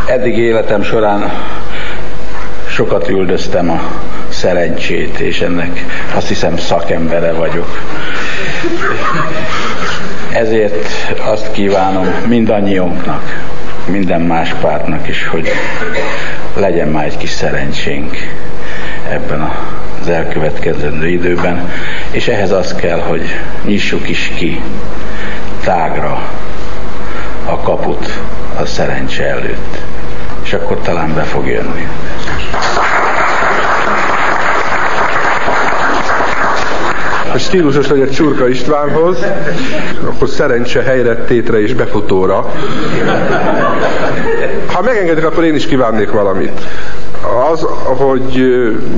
[0.06, 1.32] Eddig életem során
[2.68, 3.80] sokat üldöztem a
[4.30, 5.86] szerencsét, és ennek
[6.16, 7.80] azt hiszem szakembere vagyok.
[10.34, 10.88] Ezért
[11.26, 13.46] azt kívánom mindannyiunknak,
[13.86, 15.48] minden más pártnak is, hogy
[16.56, 18.18] legyen már egy kis szerencsénk
[19.10, 19.52] ebben
[20.02, 21.70] az elkövetkezendő időben,
[22.14, 23.22] és ehhez az kell, hogy
[23.66, 24.62] nyissuk is ki
[25.64, 26.30] tágra
[27.46, 28.20] a kaput
[28.60, 29.78] a szerencse előtt,
[30.44, 31.88] és akkor talán be fog jönni.
[37.32, 39.18] hogy stílusos legyek Csurka Istvánhoz,
[40.06, 42.54] akkor szerencse helyre, tétre és befutóra.
[44.74, 46.62] Ha megengedik, akkor én is kívánnék valamit
[47.52, 48.34] az, hogy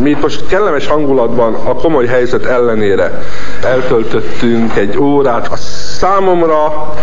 [0.02, 3.24] mi itt most kellemes hangulatban a komoly helyzet ellenére
[3.64, 5.56] eltöltöttünk egy órát, a
[5.98, 6.94] számomra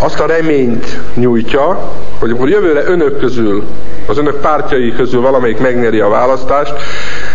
[0.00, 1.78] azt a reményt nyújtja,
[2.18, 3.64] hogy akkor jövőre önök közül,
[4.06, 6.72] az önök pártjai közül valamelyik megnyeri a választást,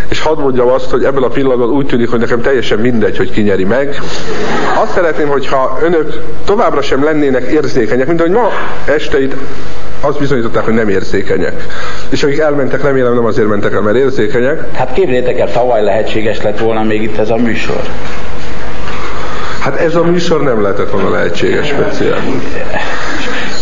[0.08, 3.32] és hadd mondjam azt, hogy ebből a pillanatban úgy tűnik, hogy nekem teljesen mindegy, hogy
[3.32, 4.00] ki nyeri meg.
[4.82, 8.50] Azt szeretném, hogyha önök továbbra sem lennének érzékenyek, mint ahogy ma
[8.86, 9.36] este itt
[10.04, 11.66] azt bizonyították, hogy nem érzékenyek.
[12.10, 14.76] És akik elmentek, remélem nem azért mentek el, mert érzékenyek.
[14.76, 17.82] Hát képzeljétek el, tavaly lehetséges lett volna még itt ez a műsor.
[19.60, 22.20] Hát ez a műsor nem lehetett volna lehetséges speciál.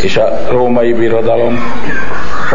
[0.01, 1.59] És a római birodalom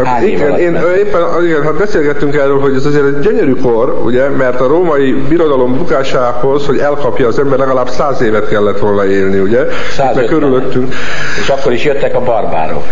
[0.05, 4.29] Hát igen, én éppen igen, hát beszélgettünk erről, hogy ez azért egy gyönyörű kor, ugye,
[4.29, 9.39] mert a római birodalom bukásához, hogy elkapja az ember, legalább száz évet kellett volna élni,
[9.39, 9.65] ugye?
[9.97, 10.93] Mert körülöttünk.
[11.41, 12.83] És akkor is jöttek a barbárok.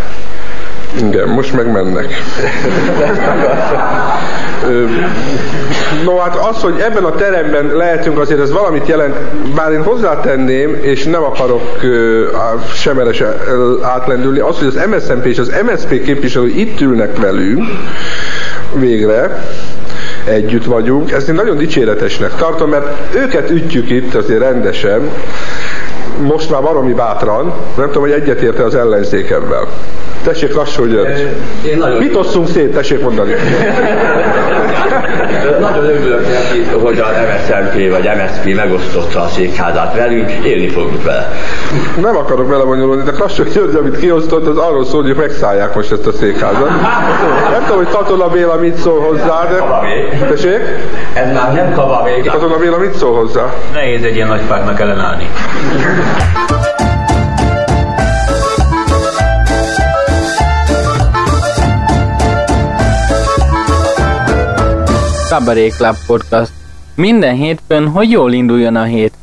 [0.97, 2.07] Igen, most meg mennek.
[6.05, 9.15] No hát az, hogy ebben a teremben lehetünk, azért ez valamit jelent,
[9.55, 11.79] bár én hozzátenném, és nem akarok
[12.73, 13.23] semeres
[13.81, 17.63] átlendülni, az, hogy az MSZNP és az MSZP képviselői itt ülnek velünk,
[18.73, 19.43] végre,
[20.23, 21.11] együtt vagyunk.
[21.11, 25.09] Ezt én nagyon dicséretesnek tartom, mert őket ütjük itt azért rendesen,
[26.21, 29.67] most már valami bátran, nem tudom, hogy egyetérte az ellenzékemvel.
[30.25, 30.93] Tessék lassú, hogy
[31.65, 33.33] Én nagyon Mit osszunk szét, tessék mondani.
[35.59, 41.31] nagyon örülök neki, hogy a MSZNP vagy MSZP megosztotta a székházát velünk, élni fogunk vele.
[42.01, 45.91] Nem akarok vele bonyolulni, de Kassó György, amit kiosztott, az arról szól, hogy megszállják most
[45.91, 46.69] ezt a székházat.
[47.51, 49.63] Nem tudom, hogy Katona Béla mit szól hozzá, de...
[50.27, 50.59] Tessék?
[51.13, 52.21] Ez már nem kavavé.
[52.21, 53.53] Katona Béla mit szól hozzá?
[53.73, 55.29] Nehéz egy ilyen nagy pártnak ellenállni.
[65.29, 66.51] Cabaret Club Podcast.
[66.95, 69.13] Minden hétfőn, hogy jól induljon a hét.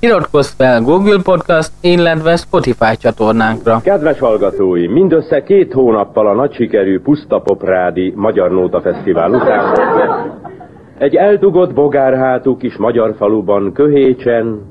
[0.00, 3.80] Iratkozz fel Google Podcast, illetve Spotify csatornánkra.
[3.82, 9.74] Kedves hallgatói, mindössze két hónappal a nagy sikerű Puszta Poprádi Magyar Nóta Fesztivál után
[11.00, 14.68] egy eldugott bogárhátú kis magyar faluban Köhécsen,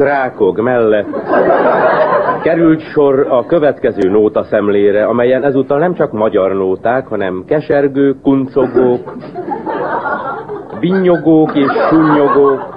[0.00, 1.06] Krákog mellett
[2.42, 9.14] került sor a következő nóta szemlére, amelyen ezúttal nem csak magyar nóták, hanem kesergők, kuncogók,
[10.78, 12.76] vinnyogók és sunnyogók,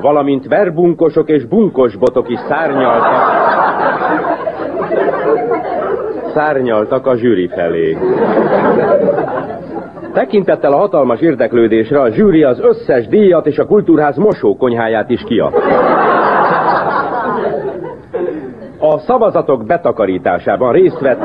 [0.00, 3.14] valamint verbunkosok és bunkosbotok is szárnyaltak,
[6.34, 7.96] szárnyaltak a zsűri felé.
[10.12, 16.39] Tekintettel a hatalmas érdeklődésre a zsűri az összes díjat és a kultúrház mosókonyháját is kiadta.
[18.82, 21.20] A szavazatok betakarításában részt vett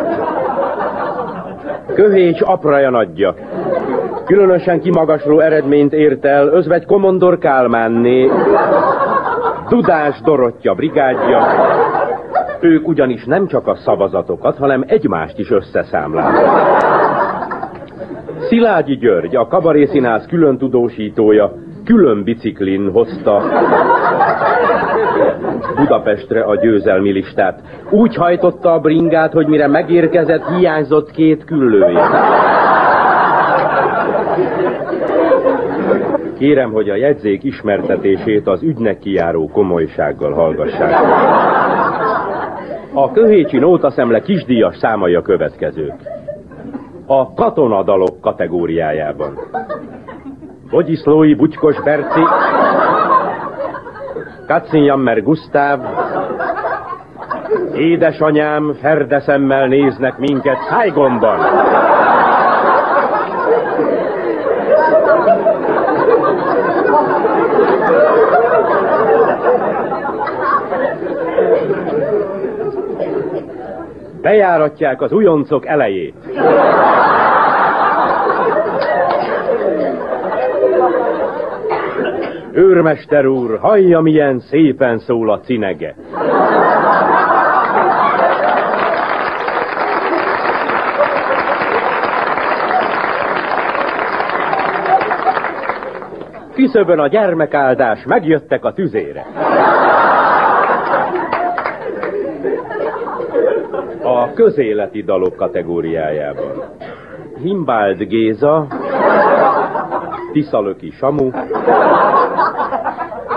[1.96, 3.34] Köhécs apraja nagyja.
[4.26, 8.30] Különösen kimagasló eredményt ért el özvegy Komondor Kálmánné,
[9.70, 11.48] Dudás Dorottya brigádja.
[12.60, 16.84] Ők ugyanis nem csak a szavazatokat, hanem egymást is összeszámlálták.
[18.40, 21.54] Szilágyi György, a kabarészínász külön tudósítója,
[21.86, 23.44] külön biciklin hozta
[25.76, 27.62] Budapestre a győzelmi listát.
[27.90, 32.10] Úgy hajtotta a bringát, hogy mire megérkezett, hiányzott két küllője.
[36.38, 40.94] Kérem, hogy a jegyzék ismertetését az ügynek kijáró komolysággal hallgassák.
[42.94, 45.94] A köhécsi nótaszemle kisdíjas számai a következők.
[47.06, 49.40] A katonadalok kategóriájában.
[50.70, 52.22] Bogyiszlói Butykos Berci,
[54.48, 55.80] Katzinjammer Gusztáv,
[57.74, 61.40] Édesanyám ferdeszemmel néznek minket Szájgomban.
[74.22, 76.16] Bejáratják az újoncok elejét.
[82.58, 85.96] Őrmester úr, hallja, milyen szépen szól a cinege.
[96.54, 99.26] Küszöbön a gyermekáldás, megjöttek a tüzére.
[104.04, 106.64] A közéleti dalok kategóriájában.
[107.42, 108.68] Himbáld Géza,
[110.32, 111.30] Tiszalöki Samu,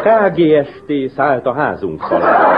[0.08, 2.56] KGST szállt a házunk falá.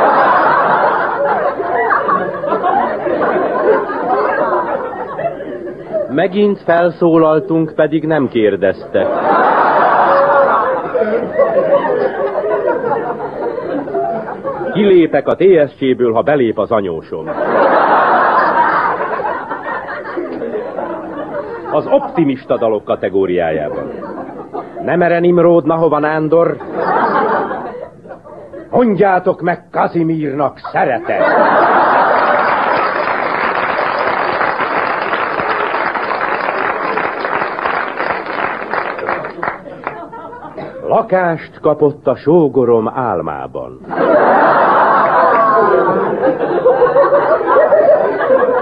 [6.10, 9.06] Megint felszólaltunk, pedig nem kérdezte.
[14.72, 17.28] Kilépek a TSC-ből, ha belép az anyósom.
[21.72, 23.92] Az optimista dalok kategóriájában.
[24.84, 26.56] Nemere Nimród, Nahova Nándor.
[28.80, 31.22] Mondjátok meg Kazimírnak szeretet.
[40.86, 43.80] Lakást kapott a sógorom álmában.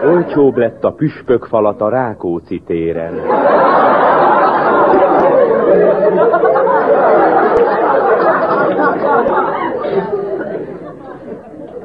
[0.05, 3.21] Olcsóbb lett a püspök falat a Rákóczi téren.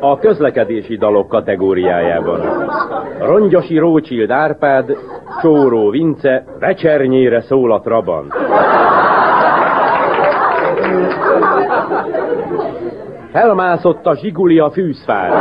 [0.06, 2.42] A közlekedési dalok kategóriájában.
[3.20, 4.98] Rongyosi Rócsild Árpád,
[5.42, 8.34] Csóró Vince, Vecsernyére szól a Trabant.
[13.32, 15.36] Felmászott a zsiguli a fűzfára.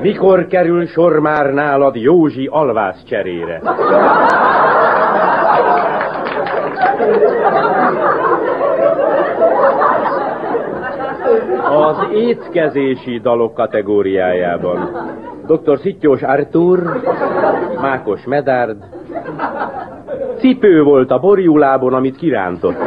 [0.00, 3.60] Mikor kerül sor már nálad Józsi alvász cserére?
[11.76, 14.90] Az étkezési dalok kategóriájában.
[15.46, 15.78] Dr.
[15.78, 17.00] Szittyós Artur,
[17.80, 18.76] Mákos Medárd,
[20.38, 22.78] Cipő volt a borjulábon, amit kirántott.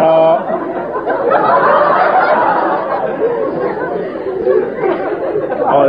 [0.00, 0.44] A...
[5.68, 5.86] A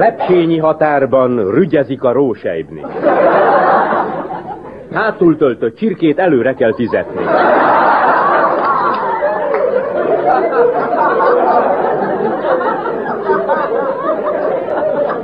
[0.58, 2.82] lepsényi határban rügyezik a rósejbni.
[4.94, 7.24] Hátul töltött csirkét előre kell fizetni.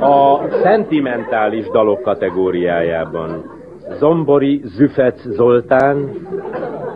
[0.00, 3.44] A szentimentális dalok kategóriájában
[3.98, 6.10] Zombori Züfec Zoltán,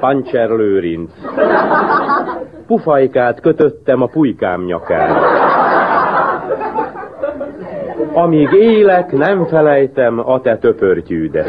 [0.01, 1.11] Pancser Lőrinc.
[2.67, 5.17] Pufajkát kötöttem a pulykám nyakán.
[8.13, 11.47] Amíg élek, nem felejtem a te töpörtyűdet.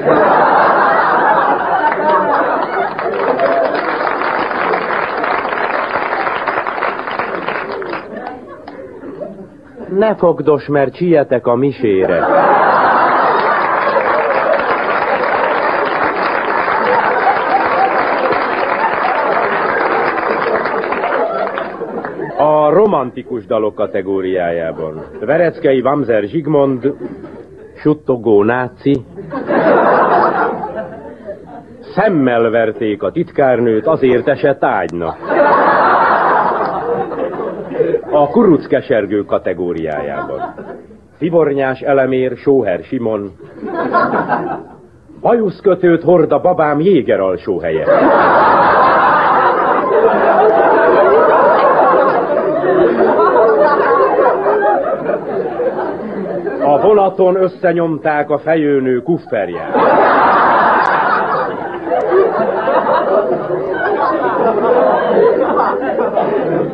[9.97, 12.26] Ne fogdos, mert sietek a misére.
[22.38, 22.70] A
[23.00, 25.02] romantikus dalok kategóriájában.
[25.20, 26.93] Vereckei Vamzer Zsigmond,
[27.76, 29.06] Suttogó náci,
[31.95, 35.18] Szemmel verték a titkárnőt, azért esett ágynak.
[38.12, 40.54] A kuruc kesergő kategóriájában.
[41.18, 43.32] Szivornyás elemér, Sóher Simon.
[45.22, 47.86] Bajuszkötőt hord a babám jéger alsó helye.
[57.10, 59.76] Balaton összenyomták a fejőnő kufferját.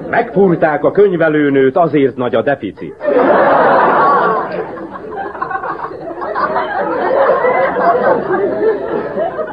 [0.10, 2.96] Megfúrták a könyvelőnőt, azért nagy a deficit.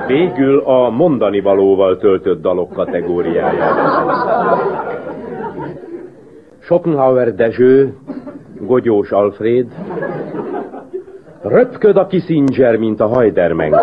[0.06, 4.10] Végül a mondani valóval töltött dalok kategóriájában.
[6.60, 7.94] Schopenhauer Dezső,
[8.60, 9.66] Gogyós Alfred,
[11.52, 13.76] röpköd a Kissinger, mint a Hajdermenk.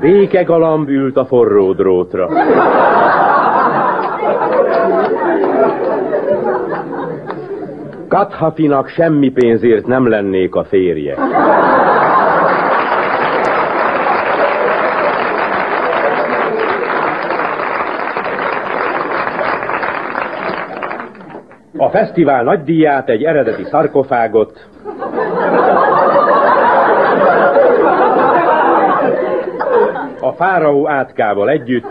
[0.00, 2.28] Béke galamb ült a forró drótra.
[8.08, 11.16] Kathafinak semmi pénzért nem lennék a férje.
[21.94, 24.68] Fesztivál nagydíját, egy eredeti szarkofágot,
[30.20, 31.86] a fáraó átkával együtt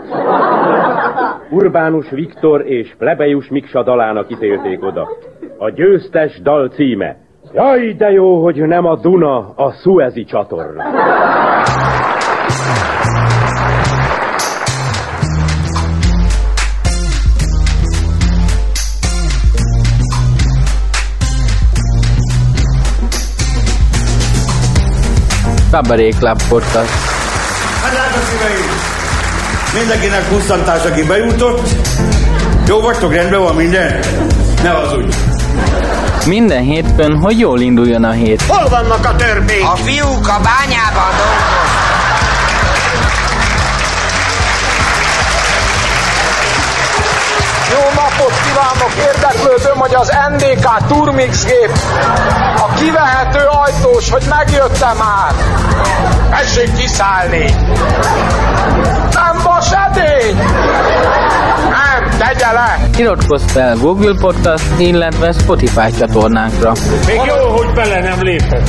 [1.50, 5.08] Urbánus Viktor és Plebejus Miksa dalának ítélték oda.
[5.58, 7.16] A győztes dal címe.
[7.52, 10.84] Jaj, de jó, hogy nem a Duna, a Suezi csatorna.
[25.74, 26.90] Cabaret Club Podcast.
[27.82, 28.70] Hát drága szíveim!
[29.78, 31.68] Mindenkinek pusztantás, aki bejutott.
[32.66, 33.98] Jó vagytok, rendben van minden?
[34.62, 35.16] Ne hazudj!
[36.26, 38.42] Minden hétfőn, hogy jól induljon a hét.
[38.42, 39.62] Hol vannak a törpék?
[39.62, 41.94] A fiúk a bányában dolgoznak.
[47.72, 48.02] Jó
[48.84, 49.14] kívánok!
[49.14, 51.70] Érdeklődöm, hogy az NDK Turmix gép
[52.56, 55.32] a kivehető ajtós, hogy megjöttem már.
[56.30, 57.54] Tessék kiszállni!
[59.12, 60.36] Nem vas edény!
[61.70, 62.78] Nem, tegye le!
[62.96, 66.72] Iratkozz fel Google Podcast, illetve Spotify csatornánkra.
[67.06, 68.68] Még jó, hogy bele nem lépett.